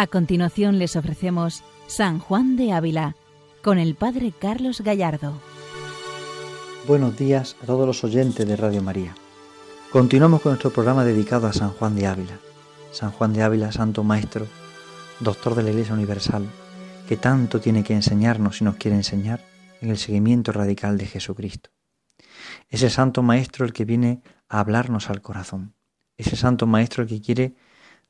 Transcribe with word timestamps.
A 0.00 0.06
continuación 0.06 0.78
les 0.78 0.96
ofrecemos 0.96 1.62
San 1.86 2.20
Juan 2.20 2.56
de 2.56 2.72
Ávila 2.72 3.16
con 3.62 3.78
el 3.78 3.94
Padre 3.94 4.32
Carlos 4.32 4.80
Gallardo. 4.80 5.34
Buenos 6.86 7.18
días 7.18 7.54
a 7.62 7.66
todos 7.66 7.86
los 7.86 8.02
oyentes 8.02 8.48
de 8.48 8.56
Radio 8.56 8.80
María. 8.82 9.14
Continuamos 9.92 10.40
con 10.40 10.52
nuestro 10.52 10.70
programa 10.70 11.04
dedicado 11.04 11.48
a 11.48 11.52
San 11.52 11.72
Juan 11.72 11.96
de 11.96 12.06
Ávila. 12.06 12.38
San 12.92 13.10
Juan 13.10 13.34
de 13.34 13.42
Ávila, 13.42 13.72
Santo 13.72 14.02
Maestro, 14.02 14.46
Doctor 15.20 15.54
de 15.54 15.64
la 15.64 15.70
Iglesia 15.70 15.92
Universal, 15.92 16.46
que 17.06 17.18
tanto 17.18 17.60
tiene 17.60 17.84
que 17.84 17.92
enseñarnos 17.92 18.62
y 18.62 18.64
nos 18.64 18.76
quiere 18.76 18.96
enseñar 18.96 19.44
en 19.82 19.90
el 19.90 19.98
seguimiento 19.98 20.50
radical 20.50 20.96
de 20.96 21.08
Jesucristo. 21.08 21.68
Ese 22.70 22.88
Santo 22.88 23.22
Maestro 23.22 23.66
el 23.66 23.74
que 23.74 23.84
viene 23.84 24.22
a 24.48 24.60
hablarnos 24.60 25.10
al 25.10 25.20
corazón. 25.20 25.74
Ese 26.16 26.36
Santo 26.36 26.66
Maestro 26.66 27.02
el 27.02 27.08
que 27.10 27.20
quiere 27.20 27.54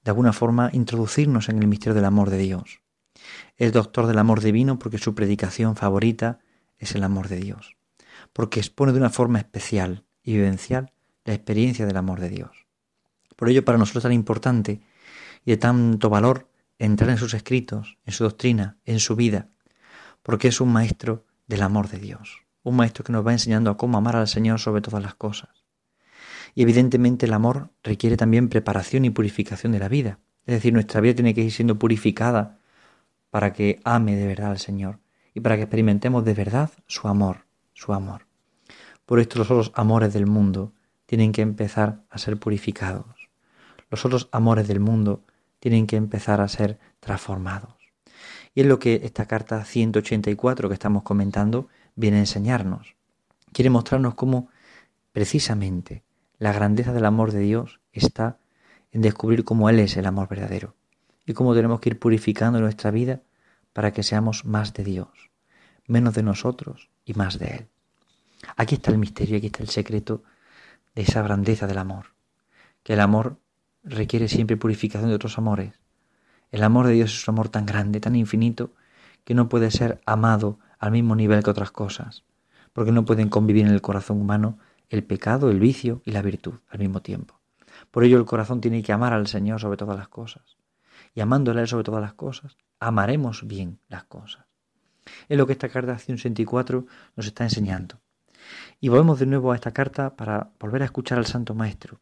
de 0.04 0.10
alguna 0.10 0.32
forma 0.32 0.70
introducirnos 0.72 1.48
en 1.48 1.58
el 1.58 1.66
misterio 1.66 1.94
del 1.94 2.04
amor 2.04 2.30
de 2.30 2.38
Dios. 2.38 2.80
Es 3.56 3.72
doctor 3.72 4.06
del 4.06 4.18
amor 4.18 4.40
divino 4.40 4.78
porque 4.78 4.98
su 4.98 5.14
predicación 5.14 5.76
favorita 5.76 6.38
es 6.78 6.94
el 6.94 7.04
amor 7.04 7.28
de 7.28 7.36
Dios, 7.36 7.76
porque 8.32 8.60
expone 8.60 8.92
de 8.92 8.98
una 8.98 9.10
forma 9.10 9.38
especial 9.38 10.04
y 10.22 10.34
vivencial 10.34 10.92
la 11.24 11.34
experiencia 11.34 11.86
del 11.86 11.96
amor 11.96 12.20
de 12.20 12.30
Dios. 12.30 12.66
Por 13.36 13.48
ello 13.48 13.64
para 13.64 13.78
nosotros 13.78 14.02
es 14.02 14.08
tan 14.08 14.12
importante 14.12 14.80
y 15.44 15.50
de 15.50 15.56
tanto 15.56 16.08
valor 16.10 16.48
entrar 16.78 17.10
en 17.10 17.18
sus 17.18 17.34
escritos, 17.34 17.98
en 18.06 18.12
su 18.12 18.24
doctrina, 18.24 18.78
en 18.84 19.00
su 19.00 19.16
vida, 19.16 19.48
porque 20.22 20.48
es 20.48 20.60
un 20.60 20.72
maestro 20.72 21.26
del 21.46 21.62
amor 21.62 21.88
de 21.88 21.98
Dios, 21.98 22.38
un 22.62 22.76
maestro 22.76 23.04
que 23.04 23.12
nos 23.12 23.26
va 23.26 23.32
enseñando 23.32 23.70
a 23.70 23.76
cómo 23.76 23.98
amar 23.98 24.16
al 24.16 24.28
Señor 24.28 24.60
sobre 24.60 24.80
todas 24.80 25.02
las 25.02 25.14
cosas, 25.14 25.59
y 26.54 26.62
evidentemente 26.62 27.26
el 27.26 27.32
amor 27.32 27.70
requiere 27.82 28.16
también 28.16 28.48
preparación 28.48 29.04
y 29.04 29.10
purificación 29.10 29.72
de 29.72 29.78
la 29.78 29.88
vida. 29.88 30.18
Es 30.46 30.54
decir, 30.54 30.72
nuestra 30.72 31.00
vida 31.00 31.14
tiene 31.14 31.34
que 31.34 31.42
ir 31.42 31.52
siendo 31.52 31.78
purificada 31.78 32.58
para 33.30 33.52
que 33.52 33.80
ame 33.84 34.16
de 34.16 34.26
verdad 34.26 34.50
al 34.50 34.58
Señor 34.58 34.98
y 35.34 35.40
para 35.40 35.56
que 35.56 35.62
experimentemos 35.62 36.24
de 36.24 36.34
verdad 36.34 36.70
su 36.86 37.08
amor, 37.08 37.46
su 37.72 37.92
amor. 37.92 38.26
Por 39.06 39.20
esto 39.20 39.38
los 39.38 39.50
otros 39.50 39.72
amores 39.74 40.12
del 40.12 40.26
mundo 40.26 40.72
tienen 41.06 41.32
que 41.32 41.42
empezar 41.42 42.02
a 42.10 42.18
ser 42.18 42.38
purificados. 42.38 43.28
Los 43.90 44.04
otros 44.04 44.28
amores 44.32 44.68
del 44.68 44.80
mundo 44.80 45.24
tienen 45.58 45.86
que 45.86 45.96
empezar 45.96 46.40
a 46.40 46.48
ser 46.48 46.78
transformados. 47.00 47.74
Y 48.54 48.62
es 48.62 48.66
lo 48.66 48.78
que 48.78 49.00
esta 49.04 49.26
carta 49.26 49.64
184 49.64 50.68
que 50.68 50.74
estamos 50.74 51.02
comentando 51.02 51.68
viene 51.94 52.18
a 52.18 52.20
enseñarnos. 52.20 52.94
Quiere 53.52 53.70
mostrarnos 53.70 54.14
cómo 54.14 54.48
precisamente 55.12 56.02
la 56.40 56.52
grandeza 56.54 56.94
del 56.94 57.04
amor 57.04 57.32
de 57.32 57.40
Dios 57.40 57.80
está 57.92 58.38
en 58.92 59.02
descubrir 59.02 59.44
cómo 59.44 59.68
Él 59.68 59.78
es 59.78 59.96
el 59.98 60.06
amor 60.06 60.26
verdadero 60.26 60.74
y 61.26 61.34
cómo 61.34 61.54
tenemos 61.54 61.80
que 61.80 61.90
ir 61.90 61.98
purificando 61.98 62.58
nuestra 62.60 62.90
vida 62.90 63.20
para 63.74 63.92
que 63.92 64.02
seamos 64.02 64.46
más 64.46 64.72
de 64.72 64.82
Dios, 64.82 65.30
menos 65.86 66.14
de 66.14 66.22
nosotros 66.22 66.88
y 67.04 67.12
más 67.12 67.38
de 67.38 67.46
Él. 67.46 67.68
Aquí 68.56 68.76
está 68.76 68.90
el 68.90 68.96
misterio, 68.96 69.36
aquí 69.36 69.46
está 69.46 69.62
el 69.62 69.68
secreto 69.68 70.24
de 70.94 71.02
esa 71.02 71.22
grandeza 71.22 71.66
del 71.66 71.76
amor, 71.76 72.06
que 72.82 72.94
el 72.94 73.00
amor 73.00 73.36
requiere 73.84 74.26
siempre 74.26 74.56
purificación 74.56 75.10
de 75.10 75.16
otros 75.16 75.36
amores. 75.36 75.74
El 76.50 76.62
amor 76.62 76.86
de 76.86 76.94
Dios 76.94 77.12
es 77.12 77.28
un 77.28 77.34
amor 77.34 77.50
tan 77.50 77.66
grande, 77.66 78.00
tan 78.00 78.16
infinito, 78.16 78.72
que 79.24 79.34
no 79.34 79.50
puede 79.50 79.70
ser 79.70 80.00
amado 80.06 80.58
al 80.78 80.92
mismo 80.92 81.14
nivel 81.16 81.42
que 81.42 81.50
otras 81.50 81.70
cosas, 81.70 82.24
porque 82.72 82.92
no 82.92 83.04
pueden 83.04 83.28
convivir 83.28 83.66
en 83.66 83.72
el 83.72 83.82
corazón 83.82 84.18
humano 84.18 84.58
el 84.90 85.04
pecado, 85.04 85.50
el 85.50 85.60
vicio 85.60 86.02
y 86.04 86.10
la 86.10 86.20
virtud 86.20 86.54
al 86.68 86.80
mismo 86.80 87.00
tiempo. 87.00 87.40
Por 87.90 88.04
ello 88.04 88.18
el 88.18 88.26
corazón 88.26 88.60
tiene 88.60 88.82
que 88.82 88.92
amar 88.92 89.12
al 89.12 89.28
Señor 89.28 89.60
sobre 89.60 89.76
todas 89.76 89.96
las 89.96 90.08
cosas. 90.08 90.58
Y 91.14 91.20
amándole 91.20 91.62
Él 91.62 91.68
sobre 91.68 91.84
todas 91.84 92.02
las 92.02 92.14
cosas, 92.14 92.56
amaremos 92.80 93.46
bien 93.46 93.78
las 93.88 94.04
cosas. 94.04 94.44
Es 95.28 95.38
lo 95.38 95.46
que 95.46 95.52
esta 95.52 95.68
carta 95.68 95.96
164 95.96 96.86
nos 97.16 97.26
está 97.26 97.44
enseñando. 97.44 98.00
Y 98.80 98.88
volvemos 98.88 99.18
de 99.18 99.26
nuevo 99.26 99.52
a 99.52 99.54
esta 99.54 99.72
carta 99.72 100.16
para 100.16 100.50
volver 100.58 100.82
a 100.82 100.86
escuchar 100.86 101.18
al 101.18 101.26
Santo 101.26 101.54
Maestro 101.54 102.00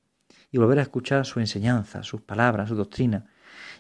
y 0.51 0.59
volver 0.59 0.79
a 0.79 0.83
escuchar 0.83 1.27
su 1.27 1.41
enseñanza, 1.41 2.03
sus 2.03 2.23
palabras, 2.23 2.71
su 2.71 2.75
doctrina, 2.75 3.27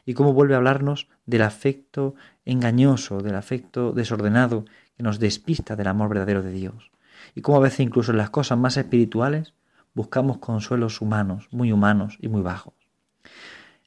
y 0.04 0.12
cómo 0.12 0.34
vuelve 0.34 0.54
a 0.54 0.58
hablarnos 0.58 1.08
del 1.24 1.42
afecto 1.42 2.14
engañoso, 2.44 3.20
del 3.20 3.36
afecto 3.36 3.92
desordenado 3.92 4.66
que 4.96 5.02
nos 5.02 5.18
despista 5.18 5.76
del 5.76 5.86
amor 5.86 6.10
verdadero 6.10 6.42
de 6.42 6.50
Dios 6.50 6.90
y 7.34 7.40
cómo 7.42 7.58
a 7.58 7.62
veces 7.62 7.80
incluso 7.80 8.12
en 8.12 8.18
las 8.18 8.30
cosas 8.30 8.58
más 8.58 8.76
espirituales 8.76 9.54
buscamos 9.94 10.38
consuelos 10.38 11.00
humanos, 11.00 11.48
muy 11.50 11.72
humanos 11.72 12.18
y 12.20 12.28
muy 12.28 12.42
bajos. 12.42 12.74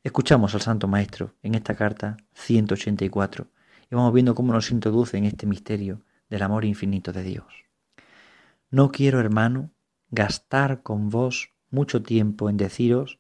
Escuchamos 0.04 0.56
al 0.56 0.62
Santo 0.62 0.88
Maestro 0.88 1.36
en 1.44 1.56
esta 1.56 1.76
carta 1.76 2.18
184 2.34 3.48
y 3.90 3.96
vamos 3.96 4.14
viendo 4.14 4.36
cómo 4.36 4.52
nos 4.52 4.72
introduce 4.72 5.18
en 5.18 5.26
este 5.26 5.46
misterio 5.46 6.02
del 6.30 6.42
amor 6.42 6.66
infinito 6.66 7.14
de 7.14 7.24
Dios. 7.24 7.46
No 8.70 8.92
quiero, 8.92 9.20
hermano, 9.20 9.70
gastar 10.10 10.82
con 10.82 11.10
vos 11.10 11.52
mucho 11.70 12.02
tiempo 12.02 12.50
en 12.50 12.58
deciros 12.58 13.20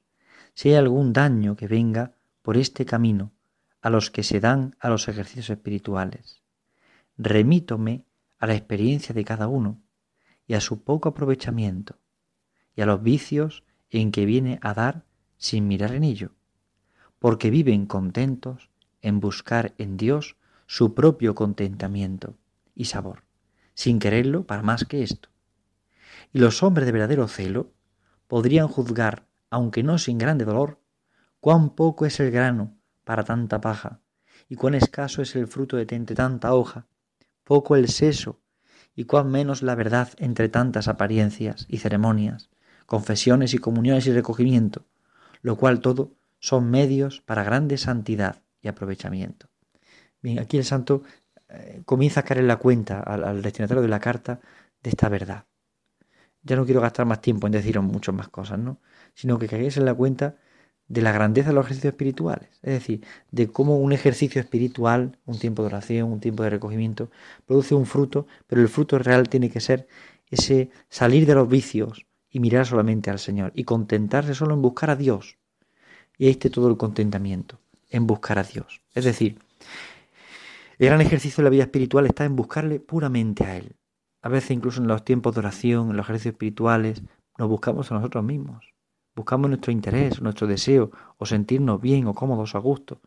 si 0.53 0.69
hay 0.69 0.75
algún 0.75 1.13
daño 1.13 1.55
que 1.55 1.67
venga 1.67 2.13
por 2.41 2.57
este 2.57 2.85
camino 2.85 3.31
a 3.81 3.89
los 3.89 4.11
que 4.11 4.23
se 4.23 4.39
dan 4.39 4.75
a 4.79 4.89
los 4.89 5.07
ejercicios 5.07 5.49
espirituales. 5.49 6.41
Remítome 7.17 8.05
a 8.39 8.47
la 8.47 8.55
experiencia 8.55 9.13
de 9.13 9.23
cada 9.23 9.47
uno 9.47 9.81
y 10.51 10.53
a 10.53 10.59
su 10.59 10.83
poco 10.83 11.07
aprovechamiento, 11.07 11.95
y 12.75 12.81
a 12.81 12.85
los 12.85 13.01
vicios 13.01 13.63
en 13.89 14.11
que 14.11 14.25
viene 14.25 14.59
a 14.61 14.73
dar 14.73 15.05
sin 15.37 15.65
mirar 15.65 15.93
en 15.93 16.03
ello, 16.03 16.31
porque 17.19 17.49
viven 17.49 17.85
contentos 17.85 18.69
en 19.01 19.21
buscar 19.21 19.73
en 19.77 19.95
Dios 19.95 20.35
su 20.65 20.93
propio 20.93 21.35
contentamiento 21.35 22.35
y 22.75 22.83
sabor, 22.83 23.23
sin 23.75 23.97
quererlo 23.99 24.45
para 24.45 24.61
más 24.61 24.83
que 24.83 25.03
esto. 25.03 25.29
Y 26.33 26.39
los 26.39 26.63
hombres 26.63 26.85
de 26.85 26.91
verdadero 26.91 27.29
celo 27.29 27.71
podrían 28.27 28.67
juzgar, 28.67 29.25
aunque 29.49 29.83
no 29.83 29.97
sin 29.99 30.17
grande 30.17 30.43
dolor, 30.43 30.81
cuán 31.39 31.69
poco 31.69 32.05
es 32.05 32.19
el 32.19 32.29
grano 32.29 32.75
para 33.05 33.23
tanta 33.23 33.61
paja, 33.61 34.01
y 34.49 34.57
cuán 34.57 34.75
escaso 34.75 35.21
es 35.21 35.33
el 35.37 35.47
fruto 35.47 35.77
de 35.77 35.85
tanta 35.85 36.53
hoja, 36.53 36.87
poco 37.45 37.77
el 37.77 37.87
seso 37.87 38.41
y 38.95 39.05
cuán 39.05 39.31
menos 39.31 39.61
la 39.61 39.75
verdad 39.75 40.09
entre 40.17 40.49
tantas 40.49 40.87
apariencias 40.87 41.65
y 41.69 41.77
ceremonias, 41.77 42.49
confesiones 42.85 43.53
y 43.53 43.57
comuniones 43.57 44.07
y 44.07 44.11
recogimiento, 44.11 44.85
lo 45.41 45.55
cual 45.55 45.79
todo 45.79 46.11
son 46.39 46.69
medios 46.69 47.21
para 47.21 47.43
grande 47.43 47.77
santidad 47.77 48.41
y 48.61 48.67
aprovechamiento. 48.67 49.47
Bien, 50.21 50.39
aquí 50.39 50.57
el 50.57 50.65
santo 50.65 51.03
eh, 51.49 51.81
comienza 51.85 52.21
a 52.21 52.23
caer 52.23 52.39
en 52.39 52.47
la 52.47 52.57
cuenta 52.57 52.99
al, 52.99 53.41
destinatario 53.41 53.81
de 53.81 53.87
la 53.87 53.99
carta 53.99 54.39
de 54.81 54.89
esta 54.89 55.09
verdad. 55.09 55.45
Ya 56.43 56.55
no 56.55 56.65
quiero 56.65 56.81
gastar 56.81 57.05
más 57.05 57.21
tiempo 57.21 57.47
en 57.47 57.53
deciros 57.53 57.83
muchas 57.83 58.15
más 58.15 58.29
cosas, 58.29 58.59
¿no? 58.59 58.79
Sino 59.13 59.37
que 59.37 59.47
caigáis 59.47 59.77
en 59.77 59.85
la 59.85 59.93
cuenta 59.93 60.37
de 60.91 61.01
la 61.01 61.13
grandeza 61.13 61.49
de 61.49 61.55
los 61.55 61.65
ejercicios 61.65 61.93
espirituales, 61.93 62.49
es 62.63 62.73
decir, 62.73 63.05
de 63.31 63.47
cómo 63.47 63.77
un 63.77 63.93
ejercicio 63.93 64.41
espiritual, 64.41 65.17
un 65.25 65.39
tiempo 65.39 65.61
de 65.61 65.67
oración, 65.67 66.11
un 66.11 66.19
tiempo 66.19 66.43
de 66.43 66.49
recogimiento, 66.49 67.09
produce 67.45 67.75
un 67.75 67.85
fruto, 67.85 68.27
pero 68.45 68.61
el 68.61 68.67
fruto 68.67 68.99
real 68.99 69.29
tiene 69.29 69.49
que 69.49 69.61
ser 69.61 69.87
ese 70.29 70.69
salir 70.89 71.25
de 71.25 71.35
los 71.35 71.47
vicios 71.47 72.05
y 72.29 72.41
mirar 72.41 72.65
solamente 72.65 73.09
al 73.09 73.19
Señor 73.19 73.53
y 73.55 73.63
contentarse 73.63 74.35
solo 74.35 74.53
en 74.53 74.61
buscar 74.61 74.89
a 74.89 74.97
Dios. 74.97 75.37
Y 76.17 76.25
ahí 76.25 76.31
está 76.31 76.49
todo 76.49 76.67
el 76.67 76.75
contentamiento, 76.75 77.61
en 77.89 78.05
buscar 78.05 78.37
a 78.37 78.43
Dios. 78.43 78.81
Es 78.93 79.05
decir, 79.05 79.39
el 80.77 80.87
gran 80.87 80.99
ejercicio 80.99 81.37
de 81.37 81.43
la 81.43 81.51
vida 81.51 81.63
espiritual 81.63 82.05
está 82.05 82.25
en 82.25 82.35
buscarle 82.35 82.81
puramente 82.81 83.45
a 83.45 83.55
Él. 83.55 83.77
A 84.21 84.27
veces 84.27 84.51
incluso 84.51 84.81
en 84.81 84.87
los 84.87 85.05
tiempos 85.05 85.35
de 85.35 85.39
oración, 85.39 85.91
en 85.91 85.95
los 85.95 86.05
ejercicios 86.05 86.33
espirituales, 86.33 87.01
nos 87.37 87.47
buscamos 87.47 87.89
a 87.91 87.95
nosotros 87.95 88.25
mismos 88.25 88.70
buscamos 89.21 89.49
nuestro 89.51 89.71
interés, 89.71 90.19
nuestro 90.19 90.47
deseo, 90.47 90.89
o 91.19 91.27
sentirnos 91.27 91.79
bien 91.79 92.07
o 92.07 92.15
cómodos 92.15 92.55
a 92.55 92.59
gusto. 92.59 93.01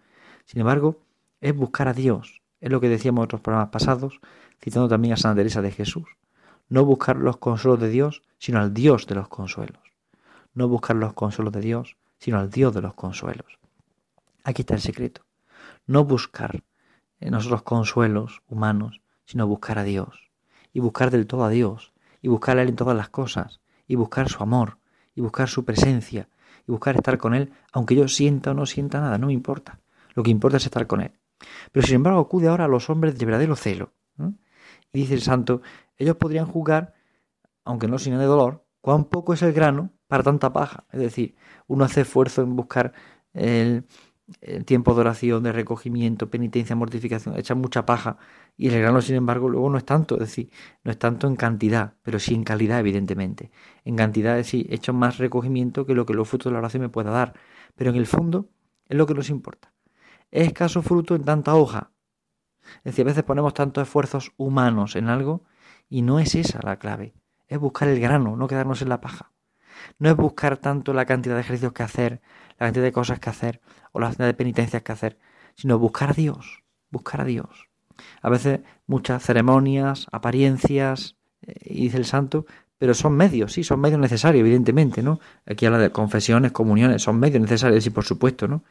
Sin 0.44 0.61
embargo, 0.61 1.00
es 1.40 1.56
buscar 1.56 1.88
a 1.88 1.93
Dios. 1.93 2.40
Es 2.61 2.70
lo 2.70 2.81
que 2.81 2.88
decíamos 2.88 3.22
en 3.22 3.25
otros 3.25 3.40
programas 3.40 3.70
pasados, 3.70 4.20
citando 4.62 4.88
también 4.88 5.14
a 5.14 5.16
Santa 5.16 5.38
Teresa 5.38 5.61
de 5.61 5.72
Jesús. 5.72 6.06
No 6.69 6.84
buscar 6.84 7.16
los 7.16 7.38
consuelos 7.38 7.81
de 7.81 7.88
Dios, 7.88 8.22
sino 8.38 8.61
al 8.61 8.72
Dios 8.72 9.08
de 9.08 9.16
los 9.16 9.26
consuelos. 9.26 9.82
No 10.55 10.69
buscar 10.69 10.94
los 10.94 11.14
consuelos 11.14 11.52
de 11.52 11.61
Dios, 11.61 11.96
sino 12.19 12.38
al 12.38 12.49
Dios 12.49 12.72
de 12.72 12.82
los 12.82 12.94
consuelos. 12.94 13.58
Aquí 14.44 14.62
está 14.62 14.75
el 14.75 14.81
secreto. 14.81 15.22
No 15.88 16.05
buscar 16.05 16.62
en 17.19 17.32
nosotros 17.32 17.64
consuelos 17.64 18.40
humanos, 18.46 19.00
sino 19.25 19.49
buscar 19.49 19.81
a 19.81 19.82
Dios. 19.82 20.31
Y 20.72 20.78
buscar 20.78 21.10
del 21.10 21.26
todo 21.26 21.43
a 21.44 21.50
Dios. 21.50 21.93
Y 22.22 22.28
buscar 22.28 22.56
a 22.56 22.62
Él 22.62 22.69
en 22.69 22.76
todas 22.76 22.96
las 22.96 23.08
cosas. 23.08 23.60
Y 23.88 23.96
buscar 23.96 24.28
su 24.28 24.40
amor 24.40 24.78
y 25.14 25.20
buscar 25.20 25.49
su 25.49 25.64
presencia 25.64 26.28
y 26.66 26.72
buscar 26.72 26.96
estar 26.96 27.19
con 27.19 27.34
Él, 27.34 27.52
aunque 27.72 27.94
yo 27.94 28.08
sienta 28.08 28.52
o 28.52 28.55
no 28.55 28.66
sienta 28.66 29.00
nada, 29.00 29.19
no 29.19 29.26
me 29.28 29.32
importa. 29.32 29.81
Lo 30.14 30.22
que 30.22 30.31
importa 30.31 30.56
es 30.56 30.64
estar 30.64 30.87
con 30.87 31.00
Él. 31.00 31.12
Pero 31.72 31.87
sin 31.87 31.96
embargo 31.96 32.20
acude 32.20 32.49
ahora 32.49 32.64
a 32.64 32.69
los 32.69 32.88
hombres 32.90 33.19
de 33.19 33.26
verdadero 33.26 33.56
celo. 33.56 33.93
Y 34.93 35.00
dice 35.00 35.14
el 35.14 35.22
santo, 35.22 35.61
ellos 35.96 36.16
podrían 36.16 36.46
juzgar, 36.46 36.94
aunque 37.64 37.88
no 37.88 37.99
sin 37.99 38.16
de 38.16 38.25
dolor, 38.25 38.64
cuán 38.81 39.05
poco 39.05 39.34
es 39.34 39.43
el 39.43 39.52
grano 39.52 39.90
para 40.06 40.22
tanta 40.22 40.52
paja. 40.52 40.84
Es 40.93 41.00
decir, 41.00 41.34
uno 41.67 41.84
hace 41.84 42.02
esfuerzo 42.02 42.43
en 42.43 42.55
buscar 42.55 42.93
el 43.32 43.87
el 44.41 44.65
tiempo 44.65 44.94
de 44.94 45.00
oración, 45.00 45.43
de 45.43 45.53
recogimiento, 45.53 46.31
penitencia, 46.31 46.75
mortificación, 46.75 47.37
echan 47.37 47.59
mucha 47.59 47.85
paja 47.85 48.17
y 48.56 48.69
el 48.69 48.81
grano, 48.81 49.03
sin 49.03 49.17
embargo, 49.17 49.49
luego 49.49 49.69
no 49.69 49.79
es 49.79 49.85
tanto, 49.85 50.15
es 50.15 50.21
decir, 50.21 50.50
no 50.82 50.91
es 50.91 50.99
tanto 50.99 51.26
en 51.26 51.37
cantidad, 51.37 51.94
pero 52.03 52.19
sí 52.19 52.35
en 52.35 52.44
calidad, 52.44 52.81
evidentemente. 52.81 53.50
En 53.85 53.97
cantidad, 53.97 54.38
es 54.38 54.47
decir, 54.47 54.67
echan 54.73 54.97
más 54.97 55.19
recogimiento 55.19 55.85
que 55.87 55.94
lo 55.94 56.06
que 56.06 56.15
los 56.15 56.29
frutos 56.29 56.50
de 56.50 56.53
la 56.53 56.59
oración 56.61 56.82
me 56.82 56.88
pueda 56.88 57.11
dar, 57.11 57.35
pero 57.76 57.91
en 57.91 57.97
el 57.97 58.06
fondo 58.06 58.49
es 58.88 58.97
lo 58.97 59.06
que 59.06 59.15
nos 59.15 59.29
importa. 59.29 59.73
Es 60.31 60.47
escaso 60.49 60.82
fruto 60.82 61.15
en 61.15 61.25
tanta 61.25 61.55
hoja. 61.55 61.91
Es 62.79 62.85
decir, 62.85 63.05
a 63.05 63.09
veces 63.09 63.25
ponemos 63.25 63.53
tantos 63.55 63.82
esfuerzos 63.82 64.32
humanos 64.37 64.97
en 64.97 65.09
algo 65.09 65.44
y 65.88 66.03
no 66.03 66.19
es 66.19 66.35
esa 66.35 66.61
la 66.62 66.79
clave. 66.79 67.15
Es 67.47 67.59
buscar 67.59 67.88
el 67.88 68.00
grano, 68.00 68.37
no 68.37 68.49
quedarnos 68.49 68.81
en 68.81 68.88
la 68.88 69.00
paja. 69.00 69.33
No 69.98 70.10
es 70.10 70.16
buscar 70.16 70.56
tanto 70.56 70.92
la 70.92 71.04
cantidad 71.04 71.34
de 71.34 71.40
ejercicios 71.40 71.72
que 71.72 71.82
hacer, 71.82 72.20
la 72.58 72.66
cantidad 72.66 72.84
de 72.84 72.92
cosas 72.92 73.19
que 73.20 73.31
hacer 73.31 73.60
o 73.92 74.00
la 74.00 74.06
cantidad 74.08 74.26
de 74.26 74.34
penitencias 74.34 74.82
que 74.82 74.92
hacer, 74.92 75.19
sino 75.54 75.78
buscar 75.78 76.10
a 76.10 76.14
Dios, 76.14 76.62
buscar 76.90 77.20
a 77.20 77.25
Dios. 77.25 77.69
A 78.22 78.31
veces 78.31 78.60
muchas 78.86 79.22
ceremonias, 79.22 80.06
apariencias, 80.10 81.16
eh, 81.42 81.75
dice 81.75 81.96
el 81.96 82.04
santo, 82.04 82.46
pero 82.78 82.92
son 82.94 83.16
medios, 83.16 83.52
sí, 83.52 83.62
son 83.64 83.81
medios 83.81 84.00
necesarios, 84.00 84.40
evidentemente, 84.40 85.02
¿no? 85.02 85.20
Aquí 85.46 85.64
habla 85.66 85.78
de 85.78 85.90
confesiones, 85.90 86.52
comuniones, 86.52 87.02
son 87.02 87.19
medios 87.19 87.40
necesarios, 87.40 87.84
sí, 87.84 87.90
por 87.90 88.04
supuesto, 88.04 88.48
¿no? 88.48 88.64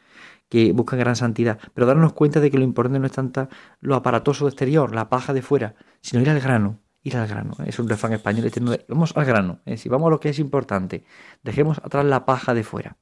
Que 0.49 0.73
buscan 0.73 0.99
gran 0.99 1.15
santidad, 1.15 1.57
pero 1.73 1.87
darnos 1.87 2.13
cuenta 2.13 2.39
de 2.39 2.51
que 2.51 2.57
lo 2.57 2.63
importante 2.63 2.99
no 2.99 3.05
es 3.05 3.13
tanto 3.13 3.47
lo 3.79 3.95
aparatoso 3.95 4.47
exterior, 4.47 4.93
la 4.93 5.09
paja 5.09 5.33
de 5.33 5.41
fuera, 5.41 5.75
sino 6.01 6.21
ir 6.21 6.29
al 6.29 6.41
grano, 6.41 6.79
ir 7.03 7.17
al 7.17 7.27
grano. 7.27 7.53
Es 7.65 7.77
un 7.79 7.87
refrán 7.87 8.13
español, 8.13 8.49
vamos 8.87 9.13
al 9.15 9.25
grano, 9.25 9.59
es 9.65 9.73
decir, 9.73 9.91
vamos 9.91 10.07
a 10.07 10.11
lo 10.11 10.19
que 10.19 10.29
es 10.29 10.39
importante, 10.39 11.05
dejemos 11.43 11.77
atrás 11.79 12.05
la 12.05 12.25
paja 12.25 12.53
de 12.53 12.63
fuera. 12.63 12.97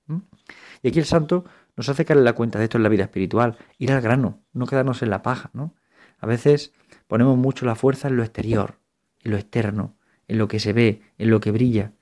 Y 0.82 0.90
aquí 0.90 1.00
el 1.00 1.06
santo 1.06 1.46
nos 1.78 1.88
hace 1.88 2.04
caer 2.04 2.20
la 2.20 2.34
cuenta 2.34 2.60
de 2.60 2.66
esto 2.66 2.78
en 2.78 2.84
la 2.84 2.90
vida 2.90 3.04
espiritual, 3.04 3.58
ir 3.78 3.92
al 3.92 4.02
grano, 4.02 4.42
no 4.54 4.66
quedarnos 4.66 5.02
en 5.04 5.12
la 5.12 5.22
paja, 5.22 5.52
¿no? 5.54 5.76
A 6.20 6.26
veces 6.26 6.74
ponemos 7.08 7.38
mucho 7.38 7.66
la 7.66 7.76
fuerza 7.76 8.08
en 8.08 8.18
lo 8.18 8.24
exterior, 8.24 8.80
en 9.24 9.32
lo 9.32 9.38
externo, 9.38 9.96
en 10.28 10.38
lo 10.38 10.48
que 10.48 10.60
se 10.60 10.74
ve, 10.74 11.02
en 11.18 11.30
lo 11.30 11.40
que 11.40 11.52
brilla. 11.52 11.94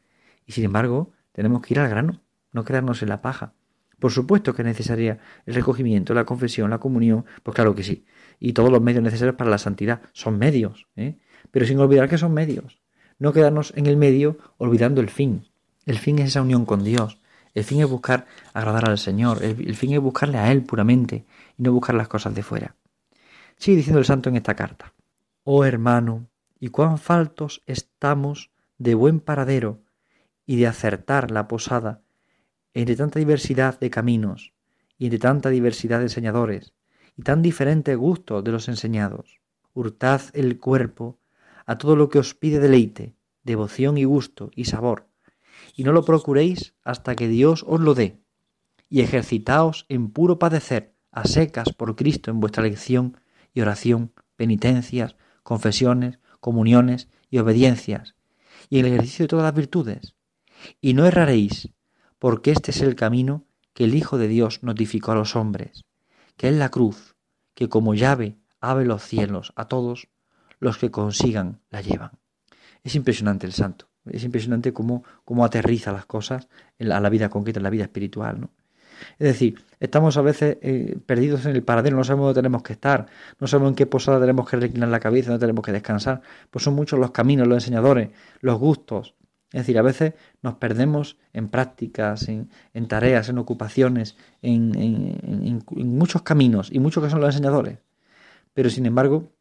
Y 0.45 0.54
sin 0.54 0.66
embargo, 0.66 1.12
tenemos 1.31 1.62
que 1.62 1.74
ir 1.74 1.80
al 1.80 1.90
grano, 1.90 2.22
no 2.52 2.63
quedarnos 2.63 3.02
en 3.02 3.10
la 3.10 3.22
paja. 3.22 3.54
Por 4.00 4.12
supuesto 4.12 4.54
que 4.54 4.62
es 4.62 4.66
necesaria 4.66 5.19
el 5.45 5.56
recogimiento, 5.56 6.13
la 6.13 6.25
confesión, 6.25 6.69
la 6.69 6.78
comunión, 6.80 7.25
pues 7.44 7.54
claro 7.56 7.75
que 7.75 7.84
sí. 7.84 8.06
Y 8.40 8.54
todos 8.54 8.72
los 8.72 8.81
medios 8.81 9.04
necesarios 9.04 9.36
para 9.36 9.50
la 9.50 9.57
santidad 9.57 10.02
son 10.13 10.38
medios, 10.38 10.88
¿eh? 10.95 11.18
Pero 11.51 11.66
sin 11.66 11.80
olvidar 11.80 12.10
que 12.10 12.18
son 12.18 12.34
medios. 12.34 12.80
No 13.18 13.34
quedarnos 13.34 13.74
en 13.75 13.86
el 13.86 13.98
medio 13.98 14.38
olvidando 14.57 15.01
el 15.01 15.10
fin. 15.10 15.46
El 15.86 15.98
fin 15.98 16.19
es 16.19 16.30
esa 16.30 16.42
unión 16.42 16.66
con 16.66 16.84
Dios, 16.84 17.19
el 17.54 17.63
fin 17.63 17.81
es 17.81 17.90
buscar 17.90 18.28
agradar 18.54 18.90
al 18.90 18.98
Señor, 18.98 19.44
el, 19.44 19.75
fin 19.75 19.94
es 19.94 20.00
buscarle 20.00 20.38
a 20.38 20.51
Él 20.51 20.63
puramente 20.63 21.25
y 21.57 21.63
no 21.63 21.74
buscar 21.74 21.96
las 21.96 22.07
cosas 22.07 22.36
de 22.36 22.44
fuera. 22.44 22.75
Sigue 23.57 23.78
diciendo 23.78 24.00
el 24.00 24.06
santo 24.06 24.30
en 24.30 24.36
esta 24.36 24.56
carta. 24.56 24.94
Oh 25.44 25.66
hermano, 25.66 26.28
y 26.60 26.69
cuán 26.69 26.98
faltos 26.98 27.62
estamos 27.66 28.52
de 28.78 28.94
buen 28.94 29.19
paradero 29.19 29.81
y 30.45 30.57
de 30.57 30.68
acertar 30.68 31.31
la 31.31 31.48
posada 31.48 32.02
entre 32.74 32.95
tanta 32.95 33.19
diversidad 33.19 33.80
de 33.80 33.90
caminos 33.90 34.54
y 34.98 35.06
entre 35.06 35.19
tanta 35.19 35.50
diversidad 35.50 35.98
de 36.00 36.06
enseñadores 36.06 36.74
y 37.18 37.24
tan 37.24 37.42
diferente 37.42 37.95
gusto 37.95 38.42
de 38.42 38.52
los 38.52 38.69
enseñados. 38.69 39.40
Hurtad 39.74 40.22
el 40.34 40.60
cuerpo 40.60 41.19
a 41.69 41.77
todo 41.77 41.95
lo 41.95 42.10
que 42.10 42.18
os 42.18 42.33
pide 42.33 42.57
deleite, 42.60 43.13
devoción 43.44 44.00
y 44.00 44.04
gusto 44.04 44.50
y 44.56 44.66
sabor, 44.66 45.07
y 45.75 45.83
no 45.83 45.92
lo 45.92 46.04
procuréis 46.04 46.74
hasta 46.83 47.16
que 47.16 47.27
Dios 47.27 47.63
os 47.68 47.80
lo 47.80 47.94
dé, 47.94 48.24
y 48.89 49.01
ejercitaos 49.01 49.86
en 49.88 50.10
puro 50.10 50.39
padecer, 50.39 50.95
a 51.12 51.27
secas 51.27 51.71
por 51.74 51.95
Cristo 51.95 52.31
en 52.31 52.39
vuestra 52.39 52.63
lección 52.63 53.21
y 53.54 53.62
oración, 53.62 54.13
penitencias, 54.36 55.16
confesiones, 55.44 56.18
comuniones 56.39 57.07
y 57.30 57.38
obediencias, 57.38 58.16
y 58.68 58.80
en 58.80 58.88
el 58.88 58.94
ejercicio 58.94 59.25
de 59.25 59.30
todas 59.30 59.44
las 59.44 59.54
virtudes. 59.54 60.16
Y 60.81 60.95
no 60.95 61.06
erraréis, 61.06 61.69
porque 62.18 62.50
este 62.50 62.71
es 62.71 62.81
el 62.81 62.95
camino 62.95 63.45
que 63.75 63.83
el 63.83 63.94
Hijo 63.94 64.18
de 64.18 64.27
Dios 64.27 64.63
notificó 64.63 65.12
a 65.12 65.16
los 65.21 65.36
hombres, 65.36 65.86
que 66.36 66.50
es 66.50 66.56
la 66.56 66.69
cruz, 66.69 67.16
que 67.54 67.69
como 67.69 67.94
llave 67.94 68.39
abre 68.60 68.88
los 68.88 69.04
cielos 69.04 69.54
a 69.56 69.66
todos 69.66 70.10
los 70.59 70.77
que 70.77 70.91
consigan 70.91 71.61
la 71.69 71.81
llevan. 71.81 72.11
Es 72.83 72.95
impresionante 72.95 73.45
el 73.45 73.53
santo. 73.53 73.89
Es 74.06 74.23
impresionante 74.23 74.73
cómo, 74.73 75.03
cómo 75.25 75.45
aterriza 75.45 75.91
las 75.91 76.06
cosas 76.06 76.47
a 76.79 77.00
la 77.00 77.09
vida 77.09 77.29
concreta, 77.29 77.59
en 77.59 77.63
la 77.63 77.69
vida 77.69 77.83
espiritual. 77.83 78.41
¿no? 78.41 78.50
Es 79.17 79.27
decir, 79.27 79.61
estamos 79.79 80.17
a 80.17 80.21
veces 80.21 80.57
eh, 80.61 80.97
perdidos 81.06 81.45
en 81.45 81.56
el 81.56 81.63
paradero, 81.63 81.97
no 81.97 82.03
sabemos 82.03 82.27
dónde 82.27 82.39
tenemos 82.39 82.63
que 82.63 82.73
estar, 82.73 83.07
no 83.39 83.47
sabemos 83.47 83.71
en 83.71 83.75
qué 83.75 83.85
posada 83.85 84.19
tenemos 84.19 84.50
que 84.50 84.57
reclinar 84.57 84.89
la 84.89 85.00
cabeza, 85.00 85.31
dónde 85.31 85.44
tenemos 85.44 85.65
que 85.65 85.71
descansar. 85.71 86.21
Pues 86.50 86.63
son 86.63 86.75
muchos 86.75 87.00
los 87.00 87.11
caminos, 87.11 87.47
los 87.47 87.63
enseñadores, 87.63 88.09
los 88.41 88.57
gustos. 88.59 89.15
Es 89.51 89.61
decir, 89.61 89.79
a 89.79 89.81
veces 89.81 90.13
nos 90.44 90.56
perdemos 90.56 91.17
en 91.33 91.50
prácticas, 91.50 92.29
en, 92.29 92.50
tareas, 92.88 93.29
en 93.29 93.39
ocupaciones, 93.39 94.15
en, 94.44 94.75
en, 94.75 95.63
muchos 95.97 96.21
caminos 96.21 96.69
y 96.71 96.79
muchos 96.79 97.03
que 97.03 97.09
son 97.09 97.19
los 97.19 97.29
enseñadores. 97.29 97.79
Pero 98.53 98.69
sin 98.69 98.85
embargo, 98.85 99.31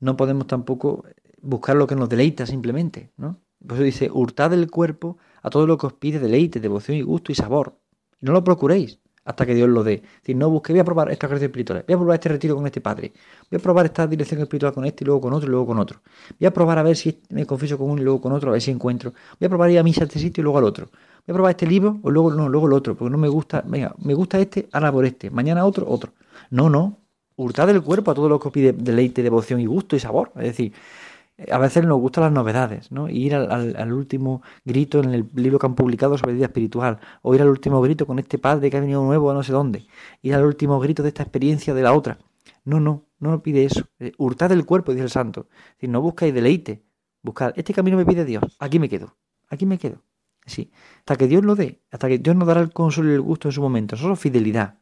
no 0.00 0.16
podemos 0.16 0.46
tampoco 0.46 1.04
buscar 1.40 1.76
lo 1.76 1.86
que 1.86 1.96
nos 1.96 2.08
deleita 2.08 2.46
simplemente, 2.46 3.12
¿no? 3.16 3.40
Por 3.66 3.74
eso 3.74 3.84
dice, 3.84 4.10
hurtad 4.12 4.52
el 4.52 4.70
cuerpo 4.70 5.18
a 5.42 5.50
todo 5.50 5.66
lo 5.66 5.78
que 5.78 5.86
os 5.86 5.92
pide 5.94 6.18
deleite, 6.18 6.60
devoción 6.60 6.96
y 6.96 7.02
gusto 7.02 7.32
y 7.32 7.34
sabor. 7.34 7.78
No 8.20 8.32
lo 8.32 8.44
procuréis 8.44 9.00
hasta 9.24 9.44
que 9.44 9.54
Dios 9.54 9.68
lo 9.68 9.82
dé. 9.82 9.94
Es 9.94 10.20
decir, 10.22 10.36
no 10.36 10.48
busquéis, 10.48 10.74
voy 10.74 10.80
a 10.80 10.84
probar 10.84 11.10
esta 11.10 11.26
ejercicios 11.26 11.50
espirituales, 11.50 11.84
voy 11.86 11.94
a 11.94 11.98
probar 11.98 12.14
este 12.14 12.28
retiro 12.28 12.54
con 12.54 12.64
este 12.64 12.80
padre, 12.80 13.12
voy 13.50 13.58
a 13.58 13.62
probar 13.62 13.86
esta 13.86 14.06
dirección 14.06 14.40
espiritual 14.40 14.72
con 14.72 14.84
este 14.84 15.04
y 15.04 15.06
luego 15.06 15.20
con 15.20 15.32
otro 15.32 15.48
y 15.48 15.50
luego 15.50 15.66
con 15.66 15.78
otro. 15.78 16.00
Voy 16.38 16.46
a 16.46 16.52
probar 16.52 16.78
a 16.78 16.82
ver 16.82 16.96
si 16.96 17.20
me 17.30 17.44
confieso 17.44 17.76
con 17.76 17.90
uno 17.90 18.00
y 18.00 18.04
luego 18.04 18.20
con 18.20 18.32
otro, 18.32 18.50
a 18.50 18.52
ver 18.52 18.62
si 18.62 18.70
encuentro. 18.70 19.12
Voy 19.38 19.46
a 19.46 19.48
probar 19.48 19.70
ir 19.70 19.78
a 19.78 19.82
misa 19.82 20.02
a 20.02 20.04
este 20.04 20.20
sitio 20.20 20.42
y 20.42 20.44
luego 20.44 20.58
al 20.58 20.64
otro. 20.64 20.86
Voy 21.26 21.32
a 21.32 21.34
probar 21.34 21.50
este 21.50 21.66
libro 21.66 21.98
o 22.02 22.10
luego 22.10 22.32
no, 22.32 22.48
luego 22.48 22.68
el 22.68 22.72
otro, 22.72 22.94
porque 22.94 23.10
no 23.10 23.18
me 23.18 23.28
gusta, 23.28 23.62
venga, 23.66 23.94
me 23.98 24.14
gusta 24.14 24.38
este, 24.38 24.68
ahora 24.72 24.92
por 24.92 25.04
este, 25.04 25.30
mañana 25.30 25.64
otro, 25.64 25.88
otro. 25.88 26.12
No, 26.50 26.70
no. 26.70 26.98
Hurtad 27.36 27.70
el 27.70 27.82
cuerpo 27.82 28.10
a 28.10 28.14
todo 28.14 28.28
lo 28.28 28.40
que 28.40 28.48
os 28.48 28.52
pide 28.52 28.72
deleite, 28.72 29.22
devoción 29.22 29.60
y 29.60 29.66
gusto 29.66 29.94
y 29.94 30.00
sabor. 30.00 30.32
Es 30.36 30.44
decir, 30.44 30.72
a 31.50 31.58
veces 31.58 31.84
nos 31.84 32.00
gustan 32.00 32.24
las 32.24 32.32
novedades, 32.32 32.90
¿no? 32.90 33.08
ir 33.08 33.34
al, 33.34 33.92
último 33.92 34.42
grito 34.64 35.00
en 35.00 35.12
el 35.12 35.28
libro 35.34 35.58
que 35.58 35.66
han 35.66 35.74
publicado 35.74 36.16
sobre 36.16 36.32
vida 36.32 36.46
espiritual, 36.46 36.98
o 37.22 37.34
ir 37.34 37.42
al 37.42 37.48
último 37.48 37.80
grito 37.82 38.06
con 38.06 38.18
este 38.18 38.38
padre 38.38 38.70
que 38.70 38.76
ha 38.78 38.80
venido 38.80 39.04
nuevo 39.04 39.30
a 39.30 39.34
no 39.34 39.42
sé 39.42 39.52
dónde, 39.52 39.86
ir 40.22 40.34
al 40.34 40.44
último 40.44 40.80
grito 40.80 41.02
de 41.02 41.08
esta 41.08 41.22
experiencia 41.22 41.74
de 41.74 41.82
la 41.82 41.92
otra. 41.92 42.18
No, 42.64 42.80
no, 42.80 43.04
no 43.18 43.42
pide 43.42 43.64
eso. 43.64 43.86
Eh, 44.00 44.12
hurtad 44.18 44.50
el 44.52 44.64
cuerpo, 44.64 44.92
dice 44.92 45.04
el 45.04 45.10
santo. 45.10 45.48
Es 45.50 45.74
decir, 45.74 45.90
no 45.90 46.00
buscáis 46.00 46.32
deleite, 46.32 46.82
buscad, 47.22 47.52
este 47.56 47.74
camino 47.74 47.96
me 47.96 48.06
pide 48.06 48.24
Dios, 48.24 48.56
aquí 48.58 48.78
me 48.78 48.88
quedo, 48.88 49.14
aquí 49.48 49.66
me 49.66 49.78
quedo. 49.78 50.02
Sí, 50.46 50.70
hasta 50.98 51.16
que 51.16 51.26
Dios 51.26 51.44
lo 51.44 51.54
dé, 51.54 51.82
hasta 51.90 52.08
que 52.08 52.18
Dios 52.18 52.36
nos 52.36 52.46
dará 52.46 52.60
el 52.60 52.72
consuelo 52.72 53.10
y 53.10 53.14
el 53.14 53.20
gusto 53.20 53.48
en 53.48 53.52
su 53.52 53.60
momento, 53.60 53.96
solo 53.96 54.16
fidelidad. 54.16 54.78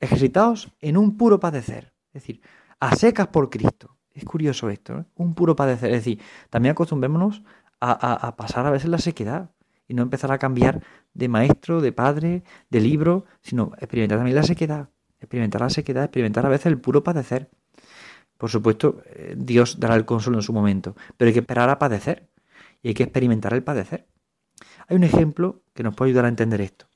Ejercitaos 0.00 0.72
en 0.80 0.96
un 0.96 1.16
puro 1.16 1.40
padecer, 1.40 1.92
es 2.08 2.22
decir, 2.22 2.40
a 2.80 2.94
secas 2.96 3.28
por 3.28 3.50
Cristo 3.50 3.94
es 4.14 4.24
curioso 4.24 4.70
esto, 4.70 5.00
¿eh? 5.00 5.04
un 5.16 5.34
puro 5.34 5.56
padecer. 5.56 5.90
Es 5.90 6.04
decir, 6.04 6.20
también 6.48 6.72
acostumbrémonos 6.72 7.42
a, 7.80 8.34
pasar 8.36 8.64
a 8.64 8.70
veces 8.70 8.88
la 8.88 8.98
sequedad 8.98 9.50
y 9.86 9.92
no 9.92 10.02
empezar 10.02 10.32
a 10.32 10.38
cambiar 10.38 10.82
de 11.12 11.28
maestro, 11.28 11.82
de 11.82 11.92
padre, 11.92 12.42
de 12.70 12.80
libro, 12.80 13.26
sino 13.42 13.72
experimentar 13.78 14.18
también 14.18 14.36
la 14.36 14.42
sequedad. 14.42 14.88
Experimentar 15.20 15.60
la 15.60 15.70
sequedad, 15.70 16.04
experimentar 16.04 16.46
a 16.46 16.48
veces 16.48 16.66
el 16.66 16.80
puro 16.80 17.02
padecer. 17.02 17.50
Por 18.38 18.48
supuesto, 18.48 19.02
eh, 19.06 19.34
Dios 19.36 19.80
dará 19.80 19.96
el 19.96 20.06
consuelo 20.06 20.38
en 20.38 20.42
su 20.42 20.52
momento, 20.52 20.96
pero 21.16 21.28
hay 21.28 21.34
que 21.34 21.40
esperar 21.40 21.68
a 21.68 21.78
padecer 21.78 22.30
y 22.82 22.88
hay 22.88 22.94
que 22.94 23.02
experimentar 23.02 23.52
el 23.52 23.62
padecer. 23.62 24.06
Hay 24.86 24.96
un 24.96 25.04
ejemplo 25.04 25.62
que 25.74 25.82
nos 25.82 25.94
puede 25.94 26.10
ayudar 26.10 26.24
a 26.24 26.28
entender 26.28 26.60
esto. 26.60 26.86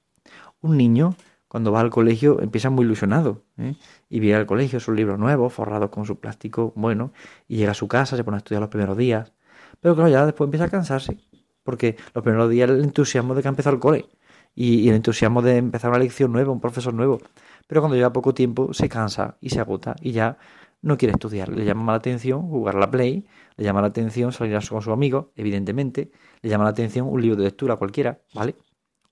Un 0.61 0.77
niño 0.77 1.17
cuando 1.49 1.73
va 1.73 1.81
al 1.81 1.91
colegio 1.91 2.41
empieza 2.41 2.71
muy 2.71 2.85
ilusionado 2.85 3.43
¿eh? 3.57 3.75
y 4.09 4.21
viene 4.21 4.37
al 4.37 4.47
colegio 4.47 4.81
sus 4.81 4.95
libros 4.95 5.19
nuevos, 5.19 5.53
forrados 5.53 5.91
con 5.91 6.05
su 6.05 6.21
plástico 6.21 6.73
bueno, 6.77 7.13
y 7.49 7.57
llega 7.57 7.73
a 7.73 7.75
su 7.75 7.89
casa, 7.89 8.17
se 8.17 8.25
pone 8.25 8.37
a 8.37 8.39
estudiar 8.39 8.61
los 8.61 8.71
primeros 8.71 8.97
días. 8.97 9.33
Pero 9.81 9.95
claro, 9.95 10.11
ya 10.11 10.27
después 10.27 10.47
empieza 10.47 10.67
a 10.67 10.69
cansarse, 10.69 11.19
porque 11.63 11.97
los 12.15 12.23
primeros 12.23 12.51
días 12.51 12.71
el 12.71 12.85
entusiasmo 12.85 13.35
de 13.35 13.43
que 13.43 13.49
ha 13.49 13.51
empezado 13.51 13.75
el 13.75 13.81
cole 13.81 14.07
y, 14.55 14.89
el 14.89 14.97
entusiasmo 14.97 15.43
de 15.43 15.57
empezar 15.57 15.91
una 15.91 15.99
lección 15.99 16.33
nueva, 16.33 16.53
un 16.53 16.61
profesor 16.61 16.93
nuevo. 16.93 17.21
Pero 17.67 17.81
cuando 17.81 17.97
lleva 17.97 18.13
poco 18.13 18.35
tiempo 18.35 18.73
se 18.75 18.89
cansa 18.89 19.37
y 19.41 19.51
se 19.51 19.61
agota 19.61 19.97
y 20.01 20.13
ya 20.13 20.39
no 20.83 20.97
quiere 20.97 21.13
estudiar. 21.13 21.49
Le 21.49 21.65
llama 21.65 21.93
la 21.93 21.99
atención 21.99 22.43
jugar 22.43 22.77
a 22.77 22.81
la 22.81 22.91
play, 22.91 23.27
le 23.57 23.65
llama 23.65 23.81
la 23.81 23.89
atención 23.89 24.33
salir 24.33 24.59
con 24.69 24.83
su 24.83 24.93
amigo, 24.93 25.33
evidentemente, 25.37 26.11
le 26.41 26.51
llama 26.51 26.65
la 26.65 26.71
atención 26.71 27.09
un 27.09 27.21
libro 27.21 27.37
de 27.37 27.45
lectura 27.45 27.77
cualquiera, 27.77 28.21
¿vale? 28.35 28.55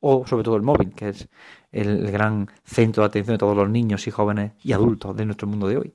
O 0.01 0.27
sobre 0.27 0.45
todo 0.45 0.57
el 0.57 0.63
móvil, 0.63 0.93
que 0.93 1.09
es 1.11 1.29
el 1.73 2.11
gran 2.11 2.49
centro 2.65 3.03
de 3.03 3.09
atención 3.09 3.35
de 3.35 3.39
todos 3.39 3.57
los 3.57 3.69
niños 3.69 4.07
y 4.07 4.11
jóvenes 4.11 4.53
y 4.63 4.73
adultos 4.73 5.17
de 5.17 5.27
nuestro 5.27 5.49
mundo 5.49 5.69
de 5.69 5.79
hoy. 5.79 5.95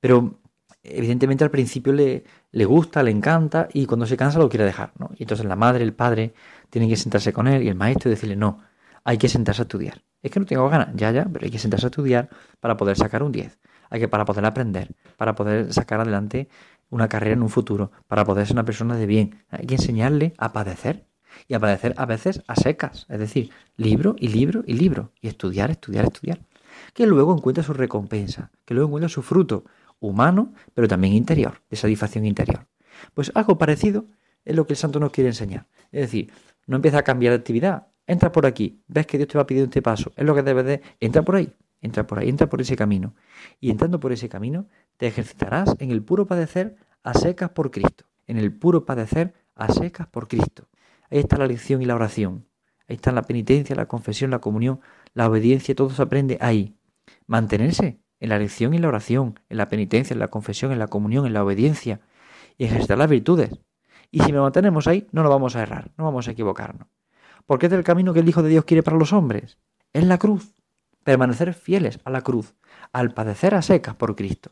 Pero 0.00 0.38
evidentemente 0.82 1.44
al 1.44 1.50
principio 1.50 1.92
le, 1.92 2.24
le 2.52 2.64
gusta, 2.64 3.02
le 3.02 3.10
encanta 3.10 3.68
y 3.72 3.86
cuando 3.86 4.06
se 4.06 4.16
cansa 4.16 4.38
lo 4.38 4.48
quiere 4.48 4.64
dejar. 4.64 4.92
¿no? 4.98 5.10
Y 5.16 5.24
entonces 5.24 5.46
la 5.46 5.56
madre, 5.56 5.84
el 5.84 5.94
padre 5.94 6.34
tienen 6.70 6.88
que 6.88 6.96
sentarse 6.96 7.32
con 7.32 7.48
él 7.48 7.62
y 7.62 7.68
el 7.68 7.74
maestro 7.74 8.10
y 8.10 8.14
decirle, 8.14 8.36
no, 8.36 8.60
hay 9.04 9.18
que 9.18 9.28
sentarse 9.28 9.62
a 9.62 9.64
estudiar. 9.64 10.02
Es 10.22 10.30
que 10.30 10.40
no 10.40 10.46
tengo 10.46 10.68
ganas, 10.68 10.88
ya, 10.94 11.10
ya, 11.10 11.26
pero 11.32 11.44
hay 11.44 11.50
que 11.50 11.58
sentarse 11.58 11.86
a 11.86 11.88
estudiar 11.88 12.28
para 12.60 12.76
poder 12.76 12.96
sacar 12.96 13.22
un 13.22 13.32
10. 13.32 13.58
Hay 13.90 14.00
que 14.00 14.08
para 14.08 14.24
poder 14.24 14.44
aprender, 14.44 14.94
para 15.16 15.34
poder 15.34 15.72
sacar 15.72 16.00
adelante 16.00 16.48
una 16.90 17.08
carrera 17.08 17.34
en 17.34 17.42
un 17.42 17.48
futuro, 17.48 17.90
para 18.06 18.24
poder 18.24 18.46
ser 18.46 18.54
una 18.54 18.64
persona 18.64 18.96
de 18.96 19.06
bien. 19.06 19.44
Hay 19.48 19.66
que 19.66 19.76
enseñarle 19.76 20.34
a 20.38 20.52
padecer. 20.52 21.07
Y 21.46 21.54
a 21.54 21.60
padecer 21.60 21.94
a 21.96 22.06
veces 22.06 22.42
a 22.46 22.56
secas, 22.56 23.06
es 23.08 23.18
decir, 23.18 23.50
libro 23.76 24.16
y 24.18 24.28
libro 24.28 24.64
y 24.66 24.74
libro. 24.74 25.12
Y 25.20 25.28
estudiar, 25.28 25.70
estudiar, 25.70 26.06
estudiar. 26.06 26.40
Que 26.94 27.06
luego 27.06 27.34
encuentre 27.36 27.64
su 27.64 27.72
recompensa, 27.72 28.50
que 28.64 28.74
luego 28.74 28.88
encuentre 28.88 29.08
su 29.08 29.22
fruto 29.22 29.64
humano, 30.00 30.52
pero 30.74 30.88
también 30.88 31.14
interior, 31.14 31.60
de 31.70 31.76
satisfacción 31.76 32.24
interior. 32.24 32.66
Pues 33.14 33.32
algo 33.34 33.58
parecido 33.58 34.06
es 34.44 34.56
lo 34.56 34.66
que 34.66 34.72
el 34.72 34.76
santo 34.76 35.00
nos 35.00 35.12
quiere 35.12 35.28
enseñar. 35.28 35.66
Es 35.92 36.02
decir, 36.02 36.32
no 36.66 36.76
empieza 36.76 36.98
a 36.98 37.02
cambiar 37.02 37.32
de 37.32 37.38
actividad, 37.38 37.88
entra 38.06 38.32
por 38.32 38.46
aquí, 38.46 38.82
ves 38.88 39.06
que 39.06 39.18
Dios 39.18 39.28
te 39.28 39.38
va 39.38 39.46
pidiendo 39.46 39.68
este 39.68 39.82
paso, 39.82 40.12
es 40.16 40.24
lo 40.24 40.34
que 40.34 40.42
debes 40.42 40.64
de, 40.64 40.82
entra 41.00 41.22
por 41.22 41.36
ahí, 41.36 41.52
entra 41.80 42.06
por 42.06 42.18
ahí, 42.18 42.28
entra 42.28 42.48
por 42.48 42.60
ese 42.60 42.76
camino. 42.76 43.14
Y 43.60 43.70
entrando 43.70 44.00
por 44.00 44.12
ese 44.12 44.28
camino, 44.28 44.66
te 44.96 45.06
ejercitarás 45.06 45.76
en 45.78 45.90
el 45.90 46.02
puro 46.02 46.26
padecer 46.26 46.76
a 47.02 47.14
secas 47.14 47.50
por 47.50 47.70
Cristo, 47.70 48.04
en 48.26 48.38
el 48.38 48.52
puro 48.52 48.84
padecer 48.84 49.34
a 49.54 49.72
secas 49.72 50.06
por 50.06 50.28
Cristo. 50.28 50.68
Ahí 51.10 51.18
está 51.18 51.36
la 51.38 51.46
lección 51.46 51.82
y 51.82 51.86
la 51.86 51.94
oración. 51.94 52.46
Ahí 52.88 52.96
está 52.96 53.12
la 53.12 53.22
penitencia, 53.22 53.76
la 53.76 53.86
confesión, 53.86 54.30
la 54.30 54.38
comunión, 54.38 54.80
la 55.14 55.28
obediencia, 55.28 55.74
todo 55.74 55.90
se 55.90 56.02
aprende 56.02 56.38
ahí. 56.40 56.76
Mantenerse 57.26 58.00
en 58.20 58.28
la 58.30 58.38
lección 58.38 58.74
y 58.74 58.78
la 58.78 58.88
oración, 58.88 59.40
en 59.48 59.58
la 59.58 59.68
penitencia, 59.68 60.14
en 60.14 60.20
la 60.20 60.28
confesión, 60.28 60.72
en 60.72 60.78
la 60.78 60.88
comunión, 60.88 61.26
en 61.26 61.32
la 61.32 61.44
obediencia 61.44 62.00
y 62.56 62.64
ejercitar 62.64 62.98
las 62.98 63.10
virtudes. 63.10 63.50
Y 64.10 64.20
si 64.20 64.32
nos 64.32 64.42
mantenemos 64.42 64.86
ahí, 64.86 65.06
no 65.12 65.22
nos 65.22 65.30
vamos 65.30 65.54
a 65.56 65.62
errar, 65.62 65.92
no 65.96 66.04
vamos 66.04 66.28
a 66.28 66.30
equivocarnos 66.30 66.88
porque 67.48 67.64
es 67.66 67.72
el 67.72 67.82
camino 67.82 68.12
que 68.12 68.20
el 68.20 68.28
Hijo 68.28 68.42
de 68.42 68.50
Dios 68.50 68.66
quiere 68.66 68.82
para 68.82 68.98
los 68.98 69.14
hombres. 69.14 69.56
Es 69.94 70.04
la 70.04 70.18
cruz. 70.18 70.54
Permanecer 71.02 71.54
fieles 71.54 71.98
a 72.04 72.10
la 72.10 72.20
cruz, 72.20 72.54
al 72.92 73.14
padecer 73.14 73.54
a 73.54 73.62
secas 73.62 73.94
por 73.94 74.14
Cristo. 74.14 74.50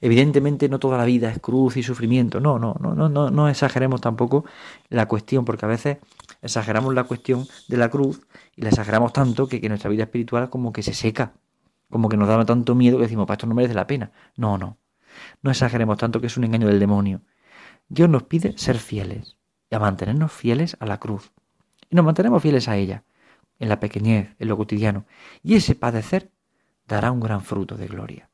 Evidentemente 0.00 0.68
no 0.68 0.78
toda 0.78 0.98
la 0.98 1.04
vida 1.04 1.30
es 1.30 1.38
cruz 1.40 1.76
y 1.76 1.82
sufrimiento. 1.82 2.40
No, 2.40 2.58
no, 2.58 2.76
no, 2.80 2.94
no, 2.94 3.08
no, 3.08 3.30
no 3.30 3.48
exageremos 3.48 4.00
tampoco 4.00 4.44
la 4.88 5.06
cuestión, 5.06 5.44
porque 5.44 5.64
a 5.64 5.68
veces 5.68 5.98
exageramos 6.42 6.94
la 6.94 7.04
cuestión 7.04 7.46
de 7.68 7.76
la 7.76 7.88
cruz 7.88 8.20
y 8.54 8.62
la 8.62 8.70
exageramos 8.70 9.12
tanto 9.12 9.48
que, 9.48 9.60
que 9.60 9.68
nuestra 9.68 9.90
vida 9.90 10.04
espiritual 10.04 10.50
como 10.50 10.72
que 10.72 10.82
se 10.82 10.94
seca, 10.94 11.34
como 11.90 12.08
que 12.08 12.16
nos 12.16 12.28
da 12.28 12.44
tanto 12.44 12.74
miedo 12.74 12.98
que 12.98 13.04
decimos, 13.04 13.28
esto 13.30 13.46
no 13.46 13.54
merece 13.54 13.74
la 13.74 13.86
pena. 13.86 14.12
No, 14.36 14.58
no. 14.58 14.78
No 15.42 15.50
exageremos 15.50 15.98
tanto 15.98 16.20
que 16.20 16.26
es 16.26 16.36
un 16.36 16.44
engaño 16.44 16.66
del 16.66 16.80
demonio. 16.80 17.22
Dios 17.88 18.08
nos 18.08 18.24
pide 18.24 18.56
ser 18.58 18.78
fieles 18.78 19.36
y 19.70 19.74
a 19.74 19.78
mantenernos 19.78 20.32
fieles 20.32 20.76
a 20.80 20.86
la 20.86 20.98
cruz 20.98 21.32
y 21.90 21.96
nos 21.96 22.04
mantenemos 22.04 22.42
fieles 22.42 22.68
a 22.68 22.76
ella, 22.76 23.04
en 23.58 23.68
la 23.68 23.80
pequeñez, 23.80 24.34
en 24.38 24.48
lo 24.48 24.56
cotidiano, 24.56 25.06
y 25.42 25.54
ese 25.54 25.74
padecer 25.74 26.30
dará 26.86 27.10
un 27.10 27.20
gran 27.20 27.42
fruto 27.42 27.76
de 27.76 27.86
gloria. 27.86 28.28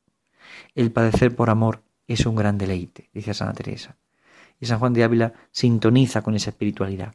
El 0.75 0.93
padecer 0.93 1.35
por 1.35 1.51
amor 1.51 1.83
es 2.07 2.27
un 2.27 2.35
gran 2.35 2.59
deleite, 2.59 3.11
dice 3.13 3.35
Santa 3.35 3.55
Teresa. 3.55 3.97
Y 4.61 4.67
San 4.67 4.79
Juan 4.79 4.93
de 4.93 5.05
Ávila 5.05 5.33
sintoniza 5.51 6.23
con 6.23 6.35
esa 6.35 6.51
espiritualidad. 6.51 7.15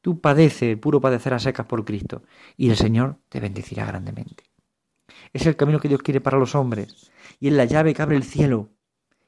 Tú 0.00 0.20
padece, 0.20 0.76
puro 0.76 1.00
padecer 1.00 1.34
a 1.34 1.38
secas 1.38 1.66
por 1.66 1.84
Cristo, 1.84 2.22
y 2.56 2.70
el 2.70 2.76
Señor 2.76 3.16
te 3.28 3.40
bendecirá 3.40 3.86
grandemente. 3.86 4.44
Es 5.32 5.46
el 5.46 5.56
camino 5.56 5.80
que 5.80 5.88
Dios 5.88 6.02
quiere 6.02 6.20
para 6.20 6.38
los 6.38 6.54
hombres, 6.54 7.10
y 7.40 7.48
es 7.48 7.54
la 7.54 7.64
llave 7.64 7.94
que 7.94 8.02
abre 8.02 8.16
el 8.16 8.24
cielo 8.24 8.68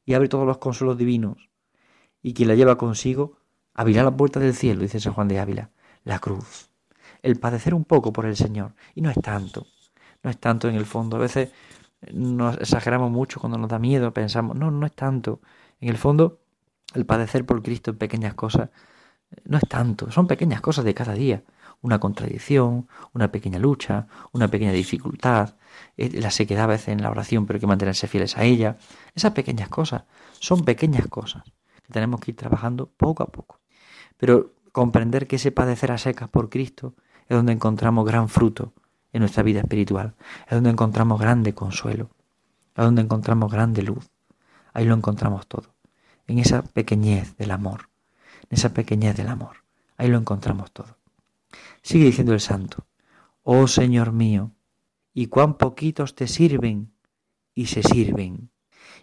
y 0.04 0.14
abre 0.14 0.28
todos 0.28 0.46
los 0.46 0.58
consuelos 0.58 0.98
divinos. 0.98 1.48
Y 2.22 2.34
quien 2.34 2.48
la 2.48 2.54
lleva 2.54 2.78
consigo 2.78 3.38
abrirá 3.74 4.02
la 4.02 4.16
puerta 4.16 4.40
del 4.40 4.54
cielo, 4.54 4.82
dice 4.82 5.00
San 5.00 5.14
Juan 5.14 5.28
de 5.28 5.38
Ávila, 5.38 5.70
la 6.04 6.18
cruz, 6.18 6.70
el 7.22 7.38
padecer 7.38 7.74
un 7.74 7.84
poco 7.84 8.12
por 8.12 8.26
el 8.26 8.36
Señor. 8.36 8.74
Y 8.94 9.00
no 9.00 9.10
es 9.10 9.20
tanto, 9.20 9.66
no 10.22 10.30
es 10.30 10.38
tanto 10.38 10.68
en 10.68 10.76
el 10.76 10.86
fondo. 10.86 11.16
A 11.16 11.20
veces 11.20 11.50
nos 12.12 12.58
exageramos 12.58 13.10
mucho 13.10 13.40
cuando 13.40 13.58
nos 13.58 13.68
da 13.68 13.78
miedo, 13.78 14.12
pensamos, 14.12 14.56
no, 14.56 14.70
no 14.70 14.86
es 14.86 14.92
tanto. 14.92 15.40
En 15.80 15.88
el 15.88 15.98
fondo, 15.98 16.40
el 16.94 17.06
padecer 17.06 17.44
por 17.44 17.62
Cristo 17.62 17.90
en 17.90 17.98
pequeñas 17.98 18.34
cosas 18.34 18.70
no 19.44 19.58
es 19.58 19.68
tanto, 19.68 20.10
son 20.10 20.26
pequeñas 20.26 20.60
cosas 20.60 20.84
de 20.84 20.94
cada 20.94 21.14
día. 21.14 21.42
Una 21.82 21.98
contradicción, 21.98 22.88
una 23.12 23.30
pequeña 23.30 23.58
lucha, 23.58 24.06
una 24.32 24.48
pequeña 24.48 24.72
dificultad, 24.72 25.54
eh, 25.96 26.20
la 26.20 26.30
sequedad 26.30 26.64
a 26.64 26.68
veces 26.68 26.88
en 26.88 27.02
la 27.02 27.10
oración, 27.10 27.46
pero 27.46 27.58
hay 27.58 27.60
que 27.60 27.66
mantenerse 27.66 28.08
fieles 28.08 28.36
a 28.38 28.44
ella. 28.44 28.78
Esas 29.14 29.32
pequeñas 29.32 29.68
cosas 29.68 30.04
son 30.38 30.64
pequeñas 30.64 31.06
cosas 31.08 31.44
que 31.44 31.92
tenemos 31.92 32.20
que 32.20 32.30
ir 32.30 32.36
trabajando 32.36 32.86
poco 32.96 33.22
a 33.22 33.26
poco. 33.26 33.60
Pero 34.16 34.54
comprender 34.72 35.26
que 35.26 35.36
ese 35.36 35.52
padecer 35.52 35.92
a 35.92 35.98
secas 35.98 36.28
por 36.28 36.48
Cristo 36.48 36.94
es 37.28 37.36
donde 37.36 37.52
encontramos 37.52 38.06
gran 38.06 38.28
fruto 38.28 38.72
en 39.16 39.20
nuestra 39.20 39.42
vida 39.42 39.60
espiritual, 39.60 40.14
es 40.44 40.50
donde 40.50 40.68
encontramos 40.68 41.18
grande 41.18 41.54
consuelo, 41.54 42.10
es 42.76 42.84
donde 42.84 43.00
encontramos 43.00 43.50
grande 43.50 43.80
luz. 43.80 44.10
Ahí 44.74 44.84
lo 44.84 44.94
encontramos 44.94 45.46
todo, 45.46 45.74
en 46.26 46.38
esa 46.38 46.60
pequeñez 46.60 47.34
del 47.38 47.50
amor, 47.50 47.88
en 48.42 48.58
esa 48.58 48.74
pequeñez 48.74 49.16
del 49.16 49.28
amor. 49.28 49.64
Ahí 49.96 50.08
lo 50.08 50.18
encontramos 50.18 50.70
todo. 50.70 50.98
Sigue 51.80 52.04
diciendo 52.04 52.34
el 52.34 52.40
santo, 52.40 52.86
oh 53.42 53.66
Señor 53.68 54.12
mío, 54.12 54.52
y 55.14 55.28
cuán 55.28 55.56
poquitos 55.56 56.14
te 56.14 56.26
sirven 56.26 56.92
y 57.54 57.66
se 57.66 57.82
sirven, 57.82 58.50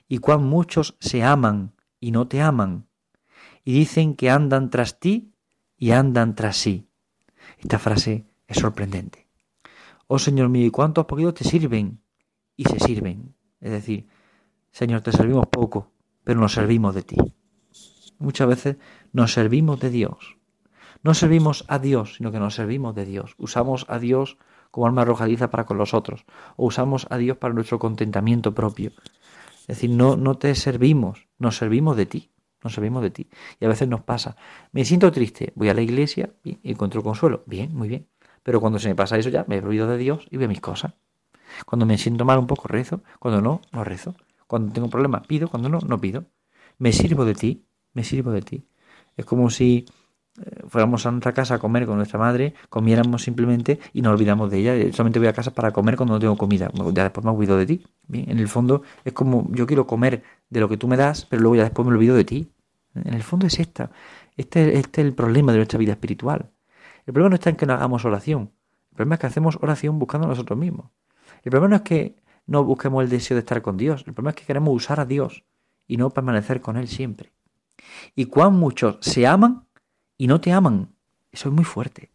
y 0.08 0.20
cuán 0.20 0.44
muchos 0.44 0.96
se 1.00 1.24
aman 1.24 1.74
y 2.00 2.12
no 2.12 2.28
te 2.28 2.40
aman, 2.40 2.86
y 3.64 3.74
dicen 3.74 4.16
que 4.16 4.30
andan 4.30 4.70
tras 4.70 5.00
ti 5.00 5.34
y 5.76 5.90
andan 5.90 6.36
tras 6.36 6.58
sí. 6.58 6.88
Esta 7.58 7.80
frase 7.80 8.28
es 8.48 8.58
sorprendente. 8.58 9.23
Oh 10.16 10.20
Señor 10.20 10.50
mío, 10.50 10.68
¿y 10.68 10.70
cuántos 10.70 11.06
poquitos 11.08 11.34
te 11.34 11.44
sirven? 11.44 12.00
Y 12.56 12.66
se 12.66 12.80
sirven. 12.80 13.34
Es 13.60 13.72
decir, 13.72 14.06
Señor, 14.70 15.02
te 15.02 15.12
servimos 15.12 15.48
poco, 15.48 15.92
pero 16.24 16.40
nos 16.40 16.54
servimos 16.54 16.94
de 16.94 17.02
ti. 17.02 17.16
Muchas 18.20 18.48
veces 18.48 18.78
nos 19.12 19.34
servimos 19.34 19.80
de 19.80 19.90
Dios. 19.90 20.38
No 21.02 21.16
servimos 21.16 21.66
a 21.68 21.80
Dios, 21.80 22.18
sino 22.18 22.32
que 22.32 22.38
nos 22.38 22.54
servimos 22.54 22.94
de 22.94 23.06
Dios. 23.06 23.34
Usamos 23.40 23.88
a 23.90 23.98
Dios 23.98 24.38
como 24.70 24.86
arma 24.86 25.02
arrojadiza 25.02 25.50
para 25.50 25.66
con 25.66 25.80
los 25.80 25.96
otros, 25.96 26.28
o 26.58 26.68
usamos 26.68 27.08
a 27.10 27.18
Dios 27.18 27.38
para 27.38 27.56
nuestro 27.56 27.80
contentamiento 27.80 28.54
propio. 28.54 28.92
Es 29.62 29.78
decir, 29.78 29.90
no, 29.90 30.16
no 30.16 30.38
te 30.38 30.54
servimos, 30.54 31.28
nos 31.40 31.58
servimos 31.58 31.98
de 31.98 32.06
ti 32.06 32.34
nos 32.64 32.74
servimos 32.74 33.04
de 33.04 33.12
ti. 33.12 33.30
Y 33.60 33.66
a 33.66 33.68
veces 33.68 33.88
nos 33.88 34.02
pasa, 34.02 34.36
me 34.72 34.86
siento 34.86 35.12
triste, 35.12 35.54
voy 35.56 35.70
a 35.70 35.74
la 35.74 35.82
iglesia 35.82 36.34
y 36.44 36.60
encuentro 36.64 37.04
consuelo. 37.04 37.44
Bien, 37.46 37.76
muy 37.76 37.88
bien. 37.88 38.08
Pero 38.44 38.60
cuando 38.60 38.80
se 38.80 38.90
me 38.90 38.96
pasa 38.96 39.18
eso 39.18 39.30
ya, 39.30 39.46
me 39.48 39.58
he 39.58 39.60
olvidado 39.60 39.92
de 39.92 39.98
Dios 39.98 40.28
y 40.30 40.38
veo 40.38 40.48
mis 40.48 40.62
cosas. 40.62 40.94
Cuando 41.66 41.86
me 41.86 41.98
siento 41.98 42.26
mal 42.26 42.40
un 42.40 42.48
poco, 42.48 42.68
rezo. 42.68 43.02
Cuando 43.20 43.42
no, 43.42 43.62
no 43.72 43.84
rezo. 43.84 44.16
Cuando 44.48 44.74
tengo 44.74 44.90
problemas, 44.90 45.26
pido. 45.26 45.48
Cuando 45.48 45.70
no, 45.70 45.80
no 45.80 46.00
pido. 46.00 46.26
Me 46.78 46.92
sirvo 46.92 47.26
de 47.26 47.36
ti, 47.36 47.66
me 47.94 48.04
sirvo 48.04 48.32
de 48.32 48.42
ti. 48.42 48.68
Es 49.16 49.26
como 49.26 49.50
si 49.50 49.86
eh, 50.42 50.64
fuéramos 50.68 51.06
a 51.06 51.12
nuestra 51.12 51.34
casa 51.34 51.56
a 51.56 51.60
comer 51.60 51.86
con 51.86 51.98
nuestra 51.98 52.18
madre, 52.18 52.56
comiéramos 52.70 53.22
simplemente 53.22 53.80
y 53.94 54.02
nos 54.02 54.14
olvidamos 54.14 54.50
de 54.50 54.58
ella. 54.58 54.92
Solamente 54.92 55.20
voy 55.20 55.28
a 55.28 55.34
casa 55.34 55.54
para 55.54 55.72
comer 55.72 55.96
cuando 55.96 56.16
no 56.16 56.20
tengo 56.20 56.36
comida. 56.36 56.72
Ya 56.94 57.04
después 57.04 57.24
me 57.24 57.32
olvido 57.32 57.58
de 57.58 57.66
ti. 57.66 57.86
Bien, 58.08 58.30
en 58.30 58.40
el 58.40 58.48
fondo 58.48 58.82
es 59.06 59.14
como 59.14 59.48
yo 59.52 59.68
quiero 59.68 59.86
comer 59.86 60.24
de 60.50 60.60
lo 60.60 60.68
que 60.68 60.78
tú 60.78 60.88
me 60.88 60.98
das, 60.98 61.26
pero 61.26 61.42
luego 61.42 61.56
ya 61.56 61.64
después 61.64 61.88
me 61.88 61.94
olvido 61.94 62.16
de 62.16 62.26
ti. 62.26 62.52
En 62.96 63.14
el 63.14 63.24
fondo 63.24 63.48
es 63.48 63.60
esta. 63.60 63.92
Este, 64.36 64.78
este 64.78 65.02
es 65.02 65.08
el 65.08 65.14
problema 65.14 65.52
de 65.52 65.60
nuestra 65.60 65.80
vida 65.80 65.94
espiritual. 65.94 66.50
El 67.06 67.14
problema 67.14 67.30
no 67.30 67.36
está 67.36 67.50
en 67.50 67.56
que 67.56 67.66
no 67.66 67.74
hagamos 67.74 68.06
oración. 68.06 68.52
El 68.92 68.96
problema 68.96 69.16
es 69.16 69.22
que 69.22 69.28
hacemos 69.28 69.58
oración 69.62 70.00
buscando 70.00 70.28
a 70.28 70.30
nosotros 70.30 70.58
mismos. 70.58 70.88
El 71.44 71.52
problema 71.52 71.70
no 71.70 71.76
es 71.78 71.82
que 71.82 72.16
no 72.46 72.64
busquemos 72.64 73.04
el 73.04 73.10
deseo 73.10 73.36
de 73.36 73.40
estar 73.40 73.62
con 73.62 73.78
Dios. 73.78 74.04
El 74.08 74.14
problema 74.14 74.32
es 74.32 74.36
que 74.36 74.46
queremos 74.46 74.74
usar 74.74 75.00
a 75.00 75.06
Dios 75.06 75.44
y 75.88 75.98
no 75.98 76.10
permanecer 76.10 76.62
con 76.62 76.78
Él 76.78 76.88
siempre. 76.88 77.32
Y 78.16 78.26
cuán 78.26 78.56
muchos 78.56 78.98
se 79.02 79.28
aman 79.28 79.66
y 80.18 80.28
no 80.28 80.40
te 80.40 80.52
aman. 80.52 80.90
Eso 81.32 81.50
es 81.50 81.56
muy 81.56 81.64
fuerte. 81.64 82.12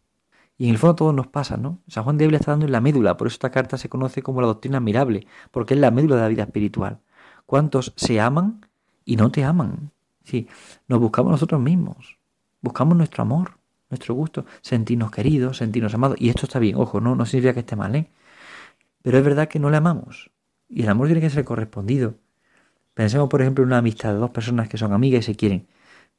Y 0.57 0.65
en 0.65 0.71
el 0.71 0.77
fondo 0.77 0.95
todo 0.95 1.13
nos 1.13 1.27
pasa, 1.27 1.55
¿no? 1.55 1.79
San 1.87 2.03
Juan 2.03 2.17
de 2.17 2.25
Ávila 2.25 2.39
está 2.39 2.51
dando 2.51 2.65
en 2.65 2.73
la 2.73 2.81
médula, 2.81 3.15
por 3.15 3.27
eso 3.27 3.35
esta 3.35 3.49
carta 3.49 3.77
se 3.77 3.87
conoce 3.87 4.21
como 4.21 4.41
la 4.41 4.47
doctrina 4.47 4.79
admirable, 4.79 5.25
porque 5.51 5.73
es 5.73 5.79
la 5.79 5.89
médula 5.89 6.17
de 6.17 6.21
la 6.21 6.27
vida 6.27 6.43
espiritual. 6.43 6.99
¿Cuántos 7.45 7.93
se 7.95 8.19
aman 8.19 8.65
y 9.05 9.15
no 9.15 9.31
te 9.31 9.45
aman? 9.45 9.91
Sí, 10.25 10.49
nos 10.89 10.99
buscamos 10.99 11.31
nosotros 11.31 11.61
mismos, 11.61 12.17
buscamos 12.61 12.97
nuestro 12.97 13.23
amor, 13.23 13.58
nuestro 13.89 14.15
gusto, 14.15 14.45
sentirnos 14.61 15.11
queridos, 15.11 15.57
sentirnos 15.57 15.93
amados. 15.93 16.17
Y 16.19 16.29
esto 16.29 16.45
está 16.45 16.59
bien, 16.59 16.75
ojo, 16.75 17.01
no, 17.01 17.15
no 17.15 17.25
significa 17.25 17.53
que 17.53 17.61
esté 17.61 17.75
mal, 17.75 17.95
¿eh? 17.95 18.09
Pero 19.01 19.17
es 19.17 19.23
verdad 19.23 19.47
que 19.47 19.59
no 19.59 19.69
le 19.69 19.77
amamos. 19.77 20.31
Y 20.67 20.83
el 20.83 20.89
amor 20.89 21.07
tiene 21.07 21.21
que 21.21 21.29
ser 21.29 21.45
correspondido. 21.45 22.15
Pensemos, 22.93 23.29
por 23.29 23.41
ejemplo, 23.41 23.63
en 23.63 23.69
una 23.69 23.79
amistad 23.79 24.13
de 24.13 24.19
dos 24.19 24.31
personas 24.31 24.69
que 24.69 24.77
son 24.77 24.93
amigas 24.93 25.21
y 25.21 25.33
se 25.33 25.35
quieren. 25.35 25.67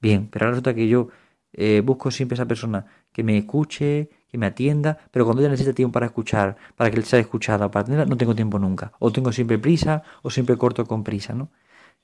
Bien, 0.00 0.28
pero 0.30 0.46
ahora 0.46 0.52
resulta 0.52 0.74
que 0.74 0.88
yo 0.88 1.08
eh, 1.52 1.82
busco 1.84 2.10
siempre 2.10 2.34
esa 2.34 2.46
persona 2.46 2.86
que 3.12 3.22
me 3.22 3.36
escuche, 3.38 4.10
que 4.28 4.38
me 4.38 4.46
atienda, 4.46 4.98
pero 5.10 5.24
cuando 5.24 5.42
ella 5.42 5.50
necesita 5.50 5.74
tiempo 5.74 5.92
para 5.94 6.06
escuchar, 6.06 6.56
para 6.76 6.90
que 6.90 6.96
él 6.96 7.04
sea 7.04 7.20
escuchada, 7.20 7.70
para 7.70 7.82
atenderla, 7.82 8.06
no 8.06 8.16
tengo 8.16 8.34
tiempo 8.34 8.58
nunca. 8.58 8.92
O 8.98 9.12
tengo 9.12 9.32
siempre 9.32 9.58
prisa, 9.58 10.02
o 10.22 10.30
siempre 10.30 10.56
corto 10.56 10.86
con 10.86 11.04
prisa, 11.04 11.34
¿no? 11.34 11.50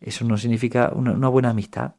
Eso 0.01 0.25
no 0.25 0.37
significa 0.37 0.93
una, 0.95 1.29
buena 1.29 1.51
amistad. 1.51 1.95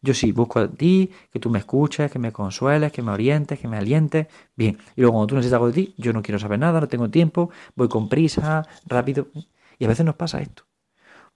Yo 0.00 0.12
sí 0.14 0.32
busco 0.32 0.58
a 0.58 0.68
ti, 0.68 1.10
que 1.30 1.38
tú 1.38 1.48
me 1.48 1.60
escuches, 1.60 2.10
que 2.10 2.18
me 2.18 2.32
consueles, 2.32 2.90
que 2.90 3.02
me 3.02 3.12
orientes, 3.12 3.58
que 3.58 3.68
me 3.68 3.76
alientes. 3.76 4.26
Bien. 4.56 4.76
Y 4.96 5.00
luego 5.00 5.14
cuando 5.14 5.28
tú 5.28 5.34
necesitas 5.36 5.56
algo 5.56 5.68
de 5.68 5.74
ti, 5.74 5.94
yo 5.98 6.12
no 6.12 6.22
quiero 6.22 6.38
saber 6.38 6.58
nada, 6.58 6.80
no 6.80 6.88
tengo 6.88 7.08
tiempo, 7.08 7.50
voy 7.76 7.88
con 7.88 8.08
prisa, 8.08 8.66
rápido. 8.86 9.28
Y 9.78 9.84
a 9.84 9.88
veces 9.88 10.04
nos 10.04 10.16
pasa 10.16 10.40
esto. 10.40 10.64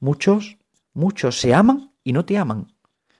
Muchos, 0.01 0.59
muchos 0.93 1.39
se 1.39 1.55
aman 1.55 1.93
y 2.03 2.13
no 2.13 2.25
te 2.25 2.37
aman. 2.37 2.73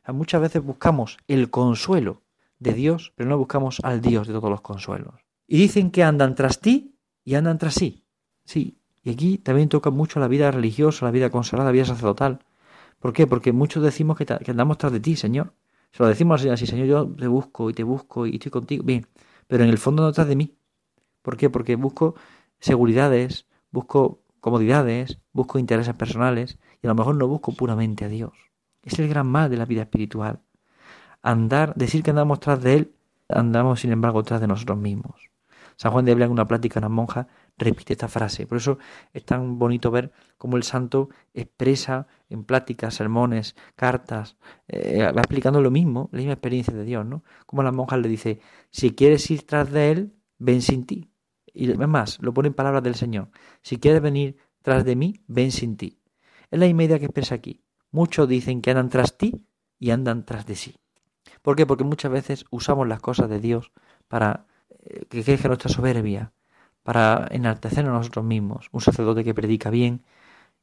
muchas 0.09 0.41
veces 0.41 0.63
buscamos 0.63 1.19
el 1.29 1.51
consuelo 1.51 2.23
de 2.59 2.73
Dios, 2.73 3.13
pero 3.17 3.29
no 3.29 3.39
buscamos 3.39 3.81
al 3.83 4.01
Dios 4.01 4.27
de 4.27 4.35
todos 4.35 4.51
los 4.51 4.61
consuelos. 4.61 5.15
Y 5.47 5.59
dicen 5.59 5.91
que 5.91 6.03
andan 6.03 6.35
tras 6.35 6.61
ti 6.61 6.97
y 7.25 7.35
andan 7.35 7.59
tras 7.59 7.75
sí. 7.75 8.05
Sí, 8.45 8.79
y 9.03 9.11
aquí 9.11 9.39
también 9.39 9.69
toca 9.69 9.91
mucho 9.91 10.21
la 10.21 10.29
vida 10.29 10.51
religiosa, 10.51 11.05
la 11.05 11.11
vida 11.11 11.31
consagrada, 11.31 11.69
la 11.69 11.73
vida 11.73 11.85
sacerdotal. 11.85 12.41
¿Por 13.01 13.13
qué? 13.13 13.27
Porque 13.27 13.53
muchos 13.53 13.83
decimos 13.83 14.17
que, 14.17 14.27
andamos 14.51 14.79
tras 14.79 14.93
de 14.93 15.01
ti, 15.01 15.17
Señor. 15.17 15.53
Se 15.93 16.03
lo 16.03 16.09
decimos 16.09 16.35
al 16.35 16.41
Señor 16.41 16.55
así, 16.55 16.67
Señor, 16.67 16.87
yo 16.87 17.07
te 17.07 17.29
busco 17.29 17.71
y 17.71 17.75
te 17.75 17.83
busco 17.83 18.27
y 18.27 18.35
estoy 18.35 18.51
contigo. 18.51 18.83
Bien, 18.85 19.07
pero 19.47 19.65
en 19.65 19.71
el 19.71 19.79
fondo 19.79 20.03
no 20.03 20.13
tras 20.13 20.29
de 20.29 20.37
mí. 20.37 20.57
¿Por 21.23 21.37
qué? 21.37 21.51
Porque 21.51 21.77
busco 21.77 22.15
seguridades, 22.61 23.47
busco 23.71 24.23
comodidades, 24.41 25.19
busco 25.33 25.59
intereses 25.59 25.95
personales 25.95 26.59
y 26.83 26.87
a 26.87 26.91
lo 26.91 26.95
mejor 26.95 27.17
no 27.17 27.29
busco 27.29 27.53
puramente 27.53 28.05
a 28.05 28.09
Dios. 28.09 28.33
Es 28.83 28.99
el 28.99 29.09
gran 29.09 29.27
mal 29.27 29.51
de 29.51 29.57
la 29.57 29.65
vida 29.65 29.83
espiritual. 29.83 30.41
Andar, 31.23 31.75
decir 31.75 32.03
que 32.03 32.11
andamos 32.11 32.41
tras 32.41 32.63
de 32.63 32.75
Él, 32.75 32.95
andamos 33.29 33.81
sin 33.81 33.91
embargo 33.93 34.23
tras 34.23 34.41
de 34.41 34.47
nosotros 34.47 34.79
mismos. 34.79 35.31
San 35.77 35.93
Juan 35.93 36.05
de 36.05 36.13
Ávila 36.13 36.27
en 36.27 36.33
una 36.33 36.47
plática 36.47 36.79
a 36.79 36.83
una 36.83 36.89
monja 36.89 37.29
repite 37.59 37.95
esta 37.95 38.09
frase. 38.09 38.47
Por 38.47 38.59
eso 38.59 38.79
es 39.13 39.25
tan 39.25 39.59
bonito 39.59 39.91
ver 39.91 40.13
cómo 40.39 40.57
el 40.57 40.63
santo 40.63 41.09
expresa 41.35 42.07
en 42.29 42.45
pláticas, 42.45 42.95
sermones, 42.95 43.57
cartas, 43.75 44.37
eh, 44.69 45.03
va 45.13 45.21
explicando 45.21 45.61
lo 45.61 45.71
mismo, 45.71 46.09
la 46.13 46.19
misma 46.19 46.35
experiencia 46.35 46.75
de 46.75 46.85
Dios, 46.85 47.07
¿no? 47.07 47.23
Como 47.47 47.63
la 47.63 47.73
monja 47.73 47.97
le 47.97 48.09
dice, 48.09 48.41
si 48.71 48.91
quieres 48.93 49.31
ir 49.31 49.47
tras 49.47 49.71
de 49.71 49.91
Él, 49.91 50.13
ven 50.39 50.63
sin 50.63 50.87
ti. 50.87 51.11
Y 51.53 51.73
además, 51.73 52.19
lo 52.21 52.35
pone 52.35 52.49
en 52.49 52.55
palabras 52.55 52.83
del 52.83 52.95
Señor. 52.95 53.31
Si 53.63 53.79
quieres 53.79 54.03
venir 54.03 54.37
tras 54.63 54.85
de 54.85 54.97
mí, 54.97 55.23
ven 55.27 55.53
sin 55.53 55.77
ti. 55.77 56.01
Es 56.51 56.59
la 56.59 56.67
idea 56.67 56.99
que 56.99 57.07
expresa 57.07 57.35
aquí. 57.35 57.63
Muchos 57.91 58.29
dicen 58.29 58.61
que 58.61 58.71
andan 58.71 58.91
tras 58.91 59.17
ti 59.17 59.47
y 59.79 59.91
andan 59.91 60.25
tras 60.27 60.47
de 60.47 60.57
sí. 60.57 60.77
¿Por 61.41 61.57
qué? 61.57 61.67
Porque 61.67 61.85
muchas 61.85 62.13
veces 62.13 62.45
usamos 62.51 62.87
las 62.87 63.01
cosas 63.01 63.29
de 63.31 63.41
Dios 63.41 63.73
para 64.09 64.47
eh, 64.69 65.07
que 65.09 65.25
crezca 65.25 65.49
nuestra 65.49 65.71
soberbia, 65.71 66.33
para 66.87 67.27
enaltecernos 67.33 67.93
a 67.93 67.99
nosotros 67.99 68.25
mismos. 68.25 68.69
Un 68.71 68.81
sacerdote 68.81 69.25
que 69.25 69.35
predica 69.35 69.71
bien, 69.71 70.05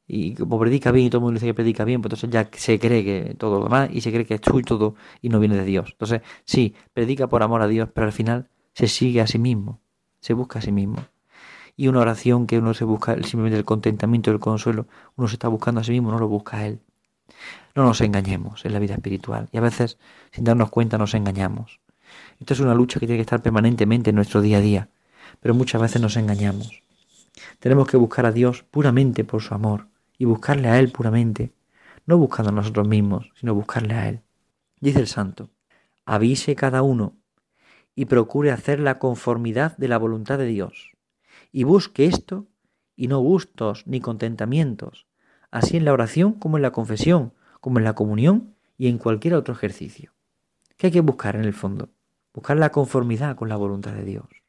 y 0.06 0.34
como 0.34 0.58
predica 0.58 0.90
bien 0.90 1.06
y 1.06 1.10
todo 1.10 1.18
el 1.18 1.24
mundo 1.24 1.34
dice 1.34 1.46
que 1.46 1.52
predica 1.52 1.84
bien, 1.84 2.00
pues 2.00 2.14
entonces 2.14 2.30
ya 2.30 2.48
se 2.58 2.78
cree 2.78 3.04
que 3.04 3.34
todo 3.34 3.58
lo 3.58 3.64
demás 3.64 3.90
y 3.92 4.00
se 4.00 4.10
cree 4.10 4.24
que 4.24 4.34
es 4.34 4.40
suyo 4.42 4.64
todo 4.64 4.94
y 5.20 5.28
no 5.28 5.38
viene 5.38 5.56
de 5.56 5.66
Dios. 5.66 5.90
Entonces, 5.92 6.22
sí, 6.46 6.74
predica 6.94 7.26
por 7.26 7.42
amor 7.42 7.60
a 7.60 7.68
Dios, 7.68 7.90
pero 7.94 8.06
al 8.06 8.12
final 8.14 8.48
se 8.72 8.88
sigue 8.88 9.20
a 9.20 9.26
sí 9.26 9.38
mismo, 9.38 9.80
se 10.20 10.32
busca 10.32 10.60
a 10.60 10.62
sí 10.62 10.72
mismo. 10.72 10.96
Y 11.76 11.88
una 11.88 12.00
oración 12.00 12.46
que 12.46 12.58
uno 12.58 12.72
se 12.72 12.84
busca 12.84 13.14
simplemente 13.16 13.58
el 13.58 13.66
contentamiento, 13.66 14.30
el 14.30 14.40
consuelo, 14.40 14.86
uno 15.16 15.28
se 15.28 15.34
está 15.34 15.48
buscando 15.48 15.82
a 15.82 15.84
sí 15.84 15.92
mismo, 15.92 16.10
no 16.10 16.18
lo 16.18 16.28
busca 16.28 16.56
a 16.56 16.66
Él. 16.66 16.80
No 17.74 17.84
nos 17.84 18.00
engañemos 18.00 18.64
en 18.64 18.72
la 18.72 18.78
vida 18.78 18.94
espiritual 18.94 19.48
y 19.52 19.58
a 19.58 19.60
veces 19.60 19.98
sin 20.32 20.44
darnos 20.44 20.70
cuenta 20.70 20.96
nos 20.96 21.12
engañamos. 21.12 21.80
Esto 22.40 22.54
es 22.54 22.60
una 22.60 22.74
lucha 22.74 22.98
que 22.98 23.06
tiene 23.06 23.18
que 23.18 23.22
estar 23.22 23.42
permanentemente 23.42 24.08
en 24.10 24.16
nuestro 24.16 24.40
día 24.40 24.58
a 24.58 24.60
día 24.62 24.88
pero 25.44 25.52
muchas 25.54 25.82
veces 25.82 26.00
nos 26.00 26.16
engañamos. 26.16 26.82
Tenemos 27.58 27.86
que 27.86 27.98
buscar 27.98 28.24
a 28.24 28.32
Dios 28.32 28.62
puramente 28.62 29.24
por 29.24 29.42
su 29.42 29.52
amor 29.52 29.88
y 30.16 30.24
buscarle 30.24 30.68
a 30.68 30.78
Él 30.78 30.90
puramente, 30.90 31.52
no 32.06 32.16
buscando 32.16 32.48
a 32.48 32.54
nosotros 32.54 32.88
mismos, 32.88 33.30
sino 33.38 33.54
buscarle 33.54 33.92
a 33.92 34.08
Él. 34.08 34.20
Dice 34.80 35.00
el 35.00 35.06
santo, 35.06 35.50
avise 36.06 36.54
cada 36.54 36.80
uno 36.80 37.18
y 37.94 38.06
procure 38.06 38.52
hacer 38.52 38.80
la 38.80 38.98
conformidad 38.98 39.76
de 39.76 39.88
la 39.88 39.98
voluntad 39.98 40.38
de 40.38 40.46
Dios, 40.46 40.92
y 41.52 41.64
busque 41.64 42.06
esto 42.06 42.46
y 42.96 43.08
no 43.08 43.20
gustos 43.20 43.86
ni 43.86 44.00
contentamientos, 44.00 45.06
así 45.50 45.76
en 45.76 45.84
la 45.84 45.92
oración 45.92 46.32
como 46.32 46.56
en 46.56 46.62
la 46.62 46.72
confesión, 46.72 47.34
como 47.60 47.80
en 47.80 47.84
la 47.84 47.94
comunión 47.94 48.54
y 48.78 48.88
en 48.88 48.96
cualquier 48.96 49.34
otro 49.34 49.52
ejercicio. 49.52 50.14
¿Qué 50.78 50.86
hay 50.86 50.92
que 50.94 51.02
buscar 51.02 51.36
en 51.36 51.44
el 51.44 51.52
fondo? 51.52 51.90
Buscar 52.32 52.56
la 52.56 52.72
conformidad 52.72 53.36
con 53.36 53.50
la 53.50 53.56
voluntad 53.56 53.92
de 53.92 54.04
Dios. 54.04 54.43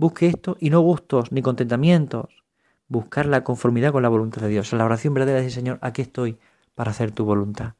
Busque 0.00 0.28
esto 0.28 0.56
y 0.58 0.70
no 0.70 0.80
gustos 0.80 1.30
ni 1.30 1.42
contentamientos. 1.42 2.42
Buscar 2.88 3.26
la 3.26 3.44
conformidad 3.44 3.92
con 3.92 4.02
la 4.02 4.08
voluntad 4.08 4.40
de 4.40 4.48
Dios. 4.48 4.72
La 4.72 4.86
oración 4.86 5.12
verdadera 5.12 5.44
es, 5.44 5.52
Señor, 5.52 5.78
aquí 5.82 6.00
estoy 6.00 6.38
para 6.74 6.92
hacer 6.92 7.10
tu 7.10 7.26
voluntad. 7.26 7.74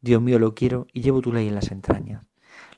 Dios 0.00 0.22
mío, 0.22 0.38
lo 0.38 0.54
quiero 0.54 0.86
y 0.94 1.02
llevo 1.02 1.20
tu 1.20 1.30
ley 1.30 1.46
en 1.46 1.54
las 1.54 1.70
entrañas. 1.70 2.24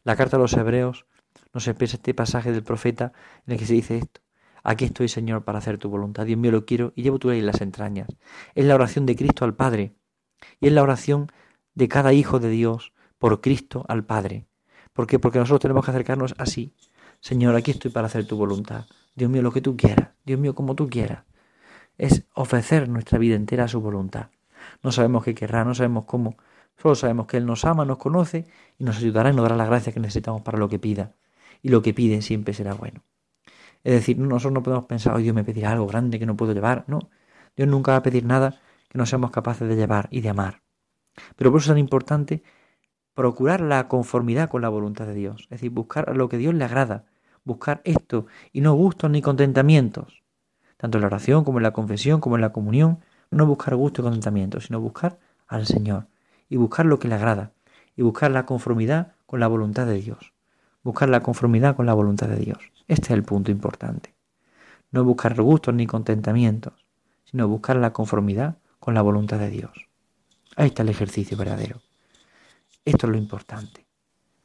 La 0.03 0.16
carta 0.16 0.38
a 0.38 0.40
los 0.40 0.55
hebreos 0.55 1.07
nos 1.55 1.68
expresa 1.68 1.98
este 1.98 2.14
pasaje 2.14 2.50
del 2.50 2.64
profeta 2.64 3.12
en 3.46 3.53
el 3.53 3.61
que 3.61 3.66
se 3.66 3.74
dice 3.74 3.96
esto. 3.96 4.22
Aquí 4.64 4.87
estoy, 4.87 5.07
Señor, 5.07 5.44
para 5.44 5.59
hacer 5.59 5.79
tu 5.79 5.88
voluntad. 5.88 6.26
Dios 6.26 6.40
mío, 6.40 6.50
lo 6.50 6.66
quiero 6.66 6.92
y 6.96 7.05
llevo 7.05 7.20
tu 7.20 7.29
ley 7.29 7.38
en 7.38 7.46
las 7.46 7.61
entrañas. 7.61 8.09
Es 8.57 8.64
la 8.64 8.74
oración 8.74 9.07
de 9.07 9.14
Cristo 9.14 9.44
al 9.44 9.55
Padre 9.55 9.94
y 10.59 10.66
es 10.66 10.72
la 10.72 10.83
oración 10.83 11.31
de 11.76 11.87
cada 11.87 12.12
hijo 12.12 12.40
de 12.40 12.48
Dios 12.48 12.92
por 13.20 13.40
Cristo 13.40 13.85
al 13.87 14.05
Padre. 14.05 14.48
¿Por 14.92 15.07
qué? 15.07 15.20
Porque 15.20 15.38
nosotros 15.38 15.61
tenemos 15.61 15.85
que 15.85 15.92
acercarnos 15.92 16.35
así, 16.38 16.74
Señor, 17.20 17.54
aquí 17.54 17.70
estoy 17.70 17.90
para 17.90 18.06
hacer 18.06 18.26
tu 18.26 18.37
voluntad. 18.37 18.87
Dios 19.14 19.30
mío, 19.30 19.42
lo 19.42 19.52
que 19.52 19.61
tú 19.61 19.76
quieras. 19.76 20.11
Dios 20.24 20.40
mío, 20.40 20.54
como 20.54 20.74
tú 20.74 20.88
quieras. 20.88 21.24
Es 21.98 22.24
ofrecer 22.35 22.88
nuestra 22.88 23.18
vida 23.18 23.37
entera 23.37 23.64
a 23.64 23.68
su 23.68 23.80
voluntad. 23.80 24.28
No 24.83 24.90
sabemos 24.90 25.24
qué 25.24 25.35
querrá, 25.35 25.64
no 25.64 25.74
sabemos 25.74 26.04
cómo. 26.04 26.37
Solo 26.80 26.94
sabemos 26.94 27.26
que 27.26 27.37
Él 27.37 27.44
nos 27.44 27.64
ama, 27.66 27.85
nos 27.85 27.98
conoce 27.98 28.46
y 28.78 28.85
nos 28.85 28.96
ayudará 28.98 29.30
y 29.30 29.35
nos 29.35 29.42
dará 29.42 29.56
la 29.56 29.66
gracia 29.66 29.92
que 29.92 30.00
necesitamos 30.00 30.40
para 30.42 30.59
lo 30.59 30.68
que 30.68 30.78
pida. 30.78 31.14
Y 31.62 31.68
lo 31.68 31.83
que 31.83 31.92
pide 31.92 32.22
siempre 32.22 32.54
será 32.54 32.72
bueno. 32.72 33.02
Es 33.85 33.92
decir, 33.92 34.18
nosotros 34.18 34.52
no 34.52 34.62
podemos 34.62 34.87
pensar, 34.87 35.14
hoy 35.14 35.22
Dios 35.22 35.35
me 35.35 35.44
pedirá 35.44 35.72
algo 35.72 35.87
grande 35.87 36.18
que 36.18 36.26
no 36.26 36.37
puedo 36.37 36.54
llevar. 36.54 36.85
No, 36.87 37.11
Dios 37.56 37.68
nunca 37.68 37.92
va 37.92 37.98
a 37.98 38.02
pedir 38.02 38.24
nada 38.24 38.61
que 38.88 38.96
no 38.96 39.04
seamos 39.04 39.30
capaces 39.30 39.68
de 39.68 39.76
llevar 39.76 40.09
y 40.11 40.22
de 40.22 40.30
amar. 40.30 40.62
Pero 41.37 41.50
por 41.50 41.61
eso 41.61 41.66
es 41.66 41.74
tan 41.74 41.78
importante 41.78 42.42
procurar 43.14 43.61
la 43.61 43.88
conformidad 43.88 44.49
con 44.49 44.62
la 44.62 44.68
voluntad 44.68 45.07
de 45.07 45.14
Dios. 45.14 45.42
Es 45.44 45.51
decir, 45.51 45.70
buscar 45.70 46.16
lo 46.16 46.29
que 46.29 46.38
Dios 46.38 46.55
le 46.55 46.64
agrada, 46.64 47.05
buscar 47.44 47.81
esto 47.85 48.27
y 48.53 48.61
no 48.61 48.75
gustos 48.75 49.11
ni 49.11 49.23
contentamientos. 49.23 50.23
Tanto 50.77 50.99
en 50.99 51.03
la 51.03 51.09
oración 51.09 51.44
como 51.44 51.59
en 51.59 51.64
la 51.64 51.73
confesión 51.73 52.20
como 52.20 52.37
en 52.37 52.40
la 52.40 52.53
comunión, 52.53 53.01
no 53.31 53.46
buscar 53.46 53.77
gusto 53.77 54.01
y 54.01 54.05
contentamiento, 54.05 54.61
sino 54.61 54.81
buscar 54.81 55.18
al 55.46 55.66
Señor 55.66 56.07
y 56.49 56.57
buscar 56.57 56.87
lo 56.87 56.99
que 56.99 57.09
le 57.09 57.14
agrada 57.14 57.53
y 57.96 58.03
buscar 58.03 58.31
la 58.31 58.46
conformidad 58.46 59.12
con 59.27 59.40
la 59.40 59.49
voluntad 59.49 59.87
de 59.87 60.01
Dios. 60.01 60.33
Buscar 60.83 61.09
la 61.09 61.20
conformidad 61.20 61.77
con 61.77 61.87
la 61.87 61.94
voluntad 61.94 62.29
de 62.29 62.37
Dios. 62.37 62.59
Este 62.88 63.07
es 63.07 63.11
el 63.11 63.23
punto 63.23 63.51
importante. 63.51 64.14
No 64.90 65.05
buscar 65.05 65.40
gustos 65.40 65.75
ni 65.75 65.87
contentamientos, 65.87 66.87
sino 67.25 67.46
buscar 67.46 67.77
la 67.77 67.92
conformidad 67.92 68.57
con 68.79 68.94
la 68.94 69.03
voluntad 69.03 69.38
de 69.38 69.51
Dios. 69.51 69.70
Ahí 70.57 70.68
está 70.68 70.83
el 70.83 70.88
ejercicio 70.88 71.37
verdadero. 71.37 71.81
Esto 72.85 73.07
es 73.07 73.12
lo 73.12 73.19
importante 73.19 73.90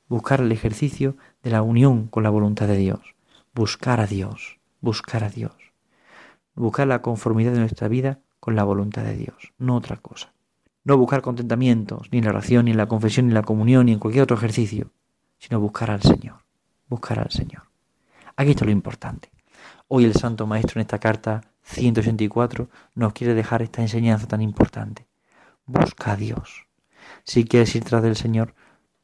buscar 0.07 0.41
el 0.41 0.51
ejercicio 0.51 1.17
de 1.43 1.51
la 1.51 1.61
unión 1.61 2.07
con 2.07 2.23
la 2.23 2.29
voluntad 2.29 2.67
de 2.67 2.77
Dios, 2.77 3.15
buscar 3.53 3.99
a 3.99 4.07
Dios, 4.07 4.59
buscar 4.81 5.23
a 5.23 5.29
Dios, 5.29 5.55
buscar 6.53 6.87
la 6.87 7.01
conformidad 7.01 7.53
de 7.53 7.59
nuestra 7.59 7.87
vida 7.87 8.19
con 8.39 8.55
la 8.55 8.63
voluntad 8.63 9.03
de 9.03 9.15
Dios, 9.15 9.53
no 9.57 9.75
otra 9.75 9.97
cosa. 9.97 10.31
No 10.83 10.97
buscar 10.97 11.23
contentamientos, 11.23 12.09
ni 12.11 12.19
en 12.19 12.25
la 12.25 12.29
oración, 12.29 12.65
ni 12.65 12.71
en 12.71 12.77
la 12.77 12.85
confesión, 12.85 13.25
ni 13.25 13.31
en 13.31 13.35
la 13.35 13.41
comunión, 13.41 13.87
ni 13.87 13.93
en 13.93 13.99
cualquier 13.99 14.23
otro 14.23 14.37
ejercicio, 14.37 14.91
sino 15.39 15.59
buscar 15.59 15.89
al 15.89 16.03
Señor, 16.03 16.45
buscar 16.87 17.17
al 17.17 17.31
Señor. 17.31 17.63
Aquí 18.35 18.51
está 18.51 18.65
lo 18.65 18.71
importante. 18.71 19.31
Hoy 19.87 20.05
el 20.05 20.13
Santo 20.13 20.45
Maestro 20.45 20.79
en 20.79 20.81
esta 20.81 20.99
carta 20.99 21.41
184 21.63 22.69
nos 22.93 23.13
quiere 23.13 23.33
dejar 23.33 23.63
esta 23.63 23.81
enseñanza 23.81 24.27
tan 24.27 24.41
importante. 24.41 25.07
Busca 25.65 26.11
a 26.11 26.15
Dios. 26.15 26.64
Si 27.27 27.43
quieres 27.43 27.75
ir 27.75 27.83
tras 27.83 28.03
del 28.03 28.15
Señor, 28.15 28.53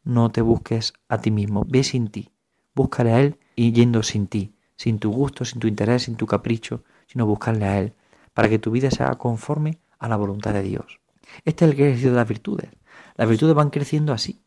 no 0.03 0.31
te 0.31 0.41
busques 0.41 0.93
a 1.09 1.17
ti 1.17 1.31
mismo, 1.31 1.65
ve 1.67 1.83
sin 1.83 2.09
ti, 2.09 2.29
búscale 2.75 3.13
a 3.13 3.19
Él 3.19 3.39
y 3.55 3.71
yendo 3.71 4.03
sin 4.03 4.27
ti, 4.27 4.53
sin 4.77 4.99
tu 4.99 5.11
gusto, 5.11 5.43
sin 5.43 5.59
tu 5.59 5.65
interés, 5.67 6.03
sin 6.03 6.17
tu 6.17 6.27
capricho, 6.27 6.83
sino 7.07 7.25
buscarle 7.25 7.65
a 7.65 7.79
Él, 7.79 7.95
para 8.35 8.47
que 8.47 8.59
tu 8.59 8.69
vida 8.69 8.91
sea 8.91 9.15
conforme 9.15 9.79
a 9.97 10.07
la 10.07 10.17
voluntad 10.17 10.53
de 10.53 10.61
Dios. 10.61 10.99
Este 11.45 11.65
es 11.65 11.71
el 11.71 11.79
ejercicio 11.79 12.11
de 12.11 12.17
las 12.17 12.27
virtudes. 12.27 12.69
Las 13.15 13.27
virtudes 13.27 13.55
van 13.55 13.71
creciendo 13.71 14.13
así. 14.13 14.43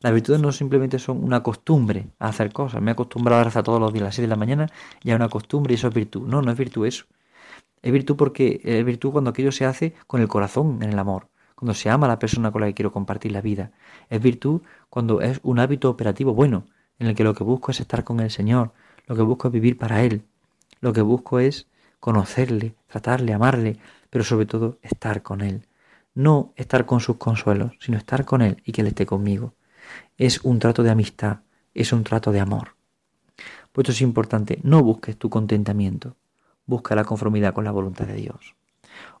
Las 0.00 0.14
virtudes 0.14 0.40
no 0.40 0.50
simplemente 0.50 0.98
son 0.98 1.22
una 1.22 1.42
costumbre 1.42 2.08
a 2.18 2.28
hacer 2.28 2.50
cosas. 2.50 2.80
Me 2.80 2.90
he 2.90 2.92
acostumbrado 2.92 3.42
a 3.42 3.44
rezar 3.44 3.62
todos 3.62 3.78
los 3.78 3.92
días 3.92 4.02
a 4.02 4.06
las 4.06 4.14
6 4.14 4.24
de 4.24 4.30
la 4.30 4.36
mañana, 4.36 4.70
ya 5.02 5.12
es 5.12 5.16
una 5.16 5.28
costumbre 5.28 5.74
y 5.74 5.76
eso 5.76 5.88
es 5.88 5.94
virtud. 5.94 6.26
No, 6.26 6.40
no 6.40 6.50
es 6.50 6.56
virtud 6.56 6.86
eso. 6.86 7.04
Es 7.82 7.92
virtud 7.92 8.16
porque 8.16 8.62
es 8.64 8.82
virtud 8.86 9.12
cuando 9.12 9.30
aquello 9.30 9.52
se 9.52 9.66
hace 9.66 9.94
con 10.06 10.22
el 10.22 10.28
corazón, 10.28 10.82
en 10.82 10.90
el 10.94 10.98
amor 10.98 11.28
cuando 11.58 11.74
se 11.74 11.90
ama 11.90 12.06
a 12.06 12.10
la 12.10 12.20
persona 12.20 12.52
con 12.52 12.60
la 12.60 12.68
que 12.68 12.74
quiero 12.74 12.92
compartir 12.92 13.32
la 13.32 13.40
vida. 13.40 13.72
Es 14.10 14.22
virtud 14.22 14.62
cuando 14.88 15.20
es 15.20 15.40
un 15.42 15.58
hábito 15.58 15.90
operativo 15.90 16.32
bueno, 16.32 16.66
en 17.00 17.08
el 17.08 17.16
que 17.16 17.24
lo 17.24 17.34
que 17.34 17.42
busco 17.42 17.72
es 17.72 17.80
estar 17.80 18.04
con 18.04 18.20
el 18.20 18.30
Señor, 18.30 18.70
lo 19.08 19.16
que 19.16 19.22
busco 19.22 19.48
es 19.48 19.54
vivir 19.54 19.76
para 19.76 20.04
Él, 20.04 20.22
lo 20.80 20.92
que 20.92 21.00
busco 21.00 21.40
es 21.40 21.66
conocerle, 21.98 22.76
tratarle, 22.86 23.32
amarle, 23.32 23.76
pero 24.08 24.22
sobre 24.22 24.46
todo 24.46 24.78
estar 24.82 25.22
con 25.22 25.40
Él. 25.40 25.66
No 26.14 26.52
estar 26.54 26.86
con 26.86 27.00
sus 27.00 27.16
consuelos, 27.16 27.72
sino 27.80 27.98
estar 27.98 28.24
con 28.24 28.40
Él 28.40 28.62
y 28.64 28.70
que 28.70 28.82
Él 28.82 28.86
esté 28.86 29.04
conmigo. 29.04 29.54
Es 30.16 30.44
un 30.44 30.60
trato 30.60 30.84
de 30.84 30.90
amistad, 30.90 31.38
es 31.74 31.92
un 31.92 32.04
trato 32.04 32.30
de 32.30 32.38
amor. 32.38 32.76
Pues 33.72 33.82
esto 33.84 33.92
es 33.92 34.02
importante, 34.02 34.60
no 34.62 34.80
busques 34.84 35.16
tu 35.16 35.28
contentamiento, 35.28 36.14
busca 36.66 36.94
la 36.94 37.04
conformidad 37.04 37.52
con 37.52 37.64
la 37.64 37.72
voluntad 37.72 38.06
de 38.06 38.14
Dios. 38.14 38.54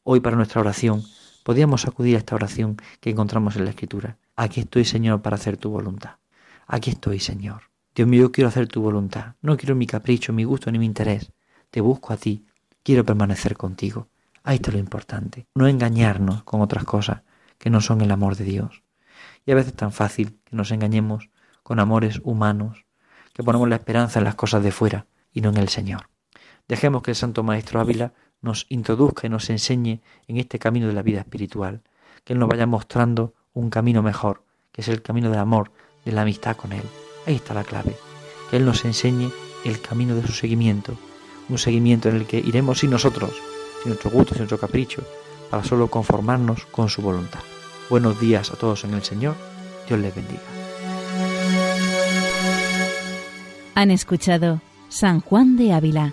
Hoy 0.04 0.20
para 0.20 0.36
nuestra 0.36 0.60
oración, 0.60 1.02
podríamos 1.48 1.86
acudir 1.86 2.14
a 2.14 2.18
esta 2.18 2.34
oración 2.34 2.76
que 3.00 3.08
encontramos 3.08 3.56
en 3.56 3.64
la 3.64 3.70
Escritura. 3.70 4.18
Aquí 4.36 4.60
estoy, 4.60 4.84
Señor, 4.84 5.22
para 5.22 5.36
hacer 5.36 5.56
tu 5.56 5.70
voluntad. 5.70 6.16
Aquí 6.66 6.90
estoy, 6.90 7.20
Señor. 7.20 7.70
Dios 7.94 8.06
mío, 8.06 8.30
quiero 8.30 8.48
hacer 8.48 8.68
tu 8.68 8.82
voluntad. 8.82 9.36
No 9.40 9.56
quiero 9.56 9.74
mi 9.74 9.86
capricho, 9.86 10.34
mi 10.34 10.44
gusto 10.44 10.70
ni 10.70 10.78
mi 10.78 10.84
interés. 10.84 11.32
Te 11.70 11.80
busco 11.80 12.12
a 12.12 12.18
ti. 12.18 12.44
Quiero 12.82 13.02
permanecer 13.02 13.56
contigo. 13.56 14.08
Ahí 14.42 14.56
está 14.56 14.72
lo 14.72 14.78
importante. 14.78 15.46
No 15.54 15.66
engañarnos 15.66 16.42
con 16.42 16.60
otras 16.60 16.84
cosas 16.84 17.22
que 17.56 17.70
no 17.70 17.80
son 17.80 18.02
el 18.02 18.10
amor 18.10 18.36
de 18.36 18.44
Dios. 18.44 18.82
Y 19.46 19.52
a 19.52 19.54
veces 19.54 19.72
es 19.72 19.76
tan 19.78 19.90
fácil 19.90 20.38
que 20.44 20.54
nos 20.54 20.70
engañemos 20.70 21.30
con 21.62 21.80
amores 21.80 22.20
humanos, 22.24 22.84
que 23.32 23.42
ponemos 23.42 23.70
la 23.70 23.76
esperanza 23.76 24.18
en 24.18 24.26
las 24.26 24.34
cosas 24.34 24.62
de 24.62 24.70
fuera 24.70 25.06
y 25.32 25.40
no 25.40 25.48
en 25.48 25.56
el 25.56 25.70
Señor. 25.70 26.10
Dejemos 26.68 27.00
que 27.00 27.12
el 27.12 27.16
Santo 27.16 27.42
Maestro 27.42 27.80
Ávila 27.80 28.12
nos 28.40 28.66
introduzca 28.68 29.26
y 29.26 29.30
nos 29.30 29.50
enseñe 29.50 30.00
en 30.26 30.36
este 30.36 30.58
camino 30.58 30.86
de 30.86 30.92
la 30.92 31.02
vida 31.02 31.20
espiritual, 31.20 31.82
que 32.24 32.32
Él 32.32 32.38
nos 32.38 32.48
vaya 32.48 32.66
mostrando 32.66 33.34
un 33.54 33.70
camino 33.70 34.02
mejor, 34.02 34.42
que 34.72 34.82
es 34.82 34.88
el 34.88 35.02
camino 35.02 35.30
del 35.30 35.40
amor, 35.40 35.72
de 36.04 36.12
la 36.12 36.22
amistad 36.22 36.56
con 36.56 36.72
Él. 36.72 36.84
Ahí 37.26 37.36
está 37.36 37.54
la 37.54 37.64
clave. 37.64 37.96
Que 38.50 38.56
Él 38.56 38.64
nos 38.64 38.84
enseñe 38.84 39.30
el 39.64 39.80
camino 39.80 40.14
de 40.14 40.26
su 40.26 40.32
seguimiento, 40.32 40.96
un 41.48 41.58
seguimiento 41.58 42.08
en 42.08 42.16
el 42.16 42.26
que 42.26 42.38
iremos 42.38 42.78
sin 42.78 42.90
nosotros, 42.90 43.32
sin 43.82 43.90
nuestro 43.90 44.10
gusto, 44.10 44.34
sin 44.34 44.42
nuestro 44.42 44.58
capricho, 44.58 45.02
para 45.50 45.64
solo 45.64 45.88
conformarnos 45.88 46.66
con 46.66 46.88
su 46.88 47.02
voluntad. 47.02 47.40
Buenos 47.90 48.20
días 48.20 48.50
a 48.50 48.56
todos 48.56 48.84
en 48.84 48.94
el 48.94 49.02
Señor. 49.02 49.34
Dios 49.86 49.98
les 49.98 50.14
bendiga. 50.14 50.42
Han 53.74 53.90
escuchado 53.90 54.60
San 54.88 55.20
Juan 55.20 55.56
de 55.56 55.72
Ávila, 55.72 56.12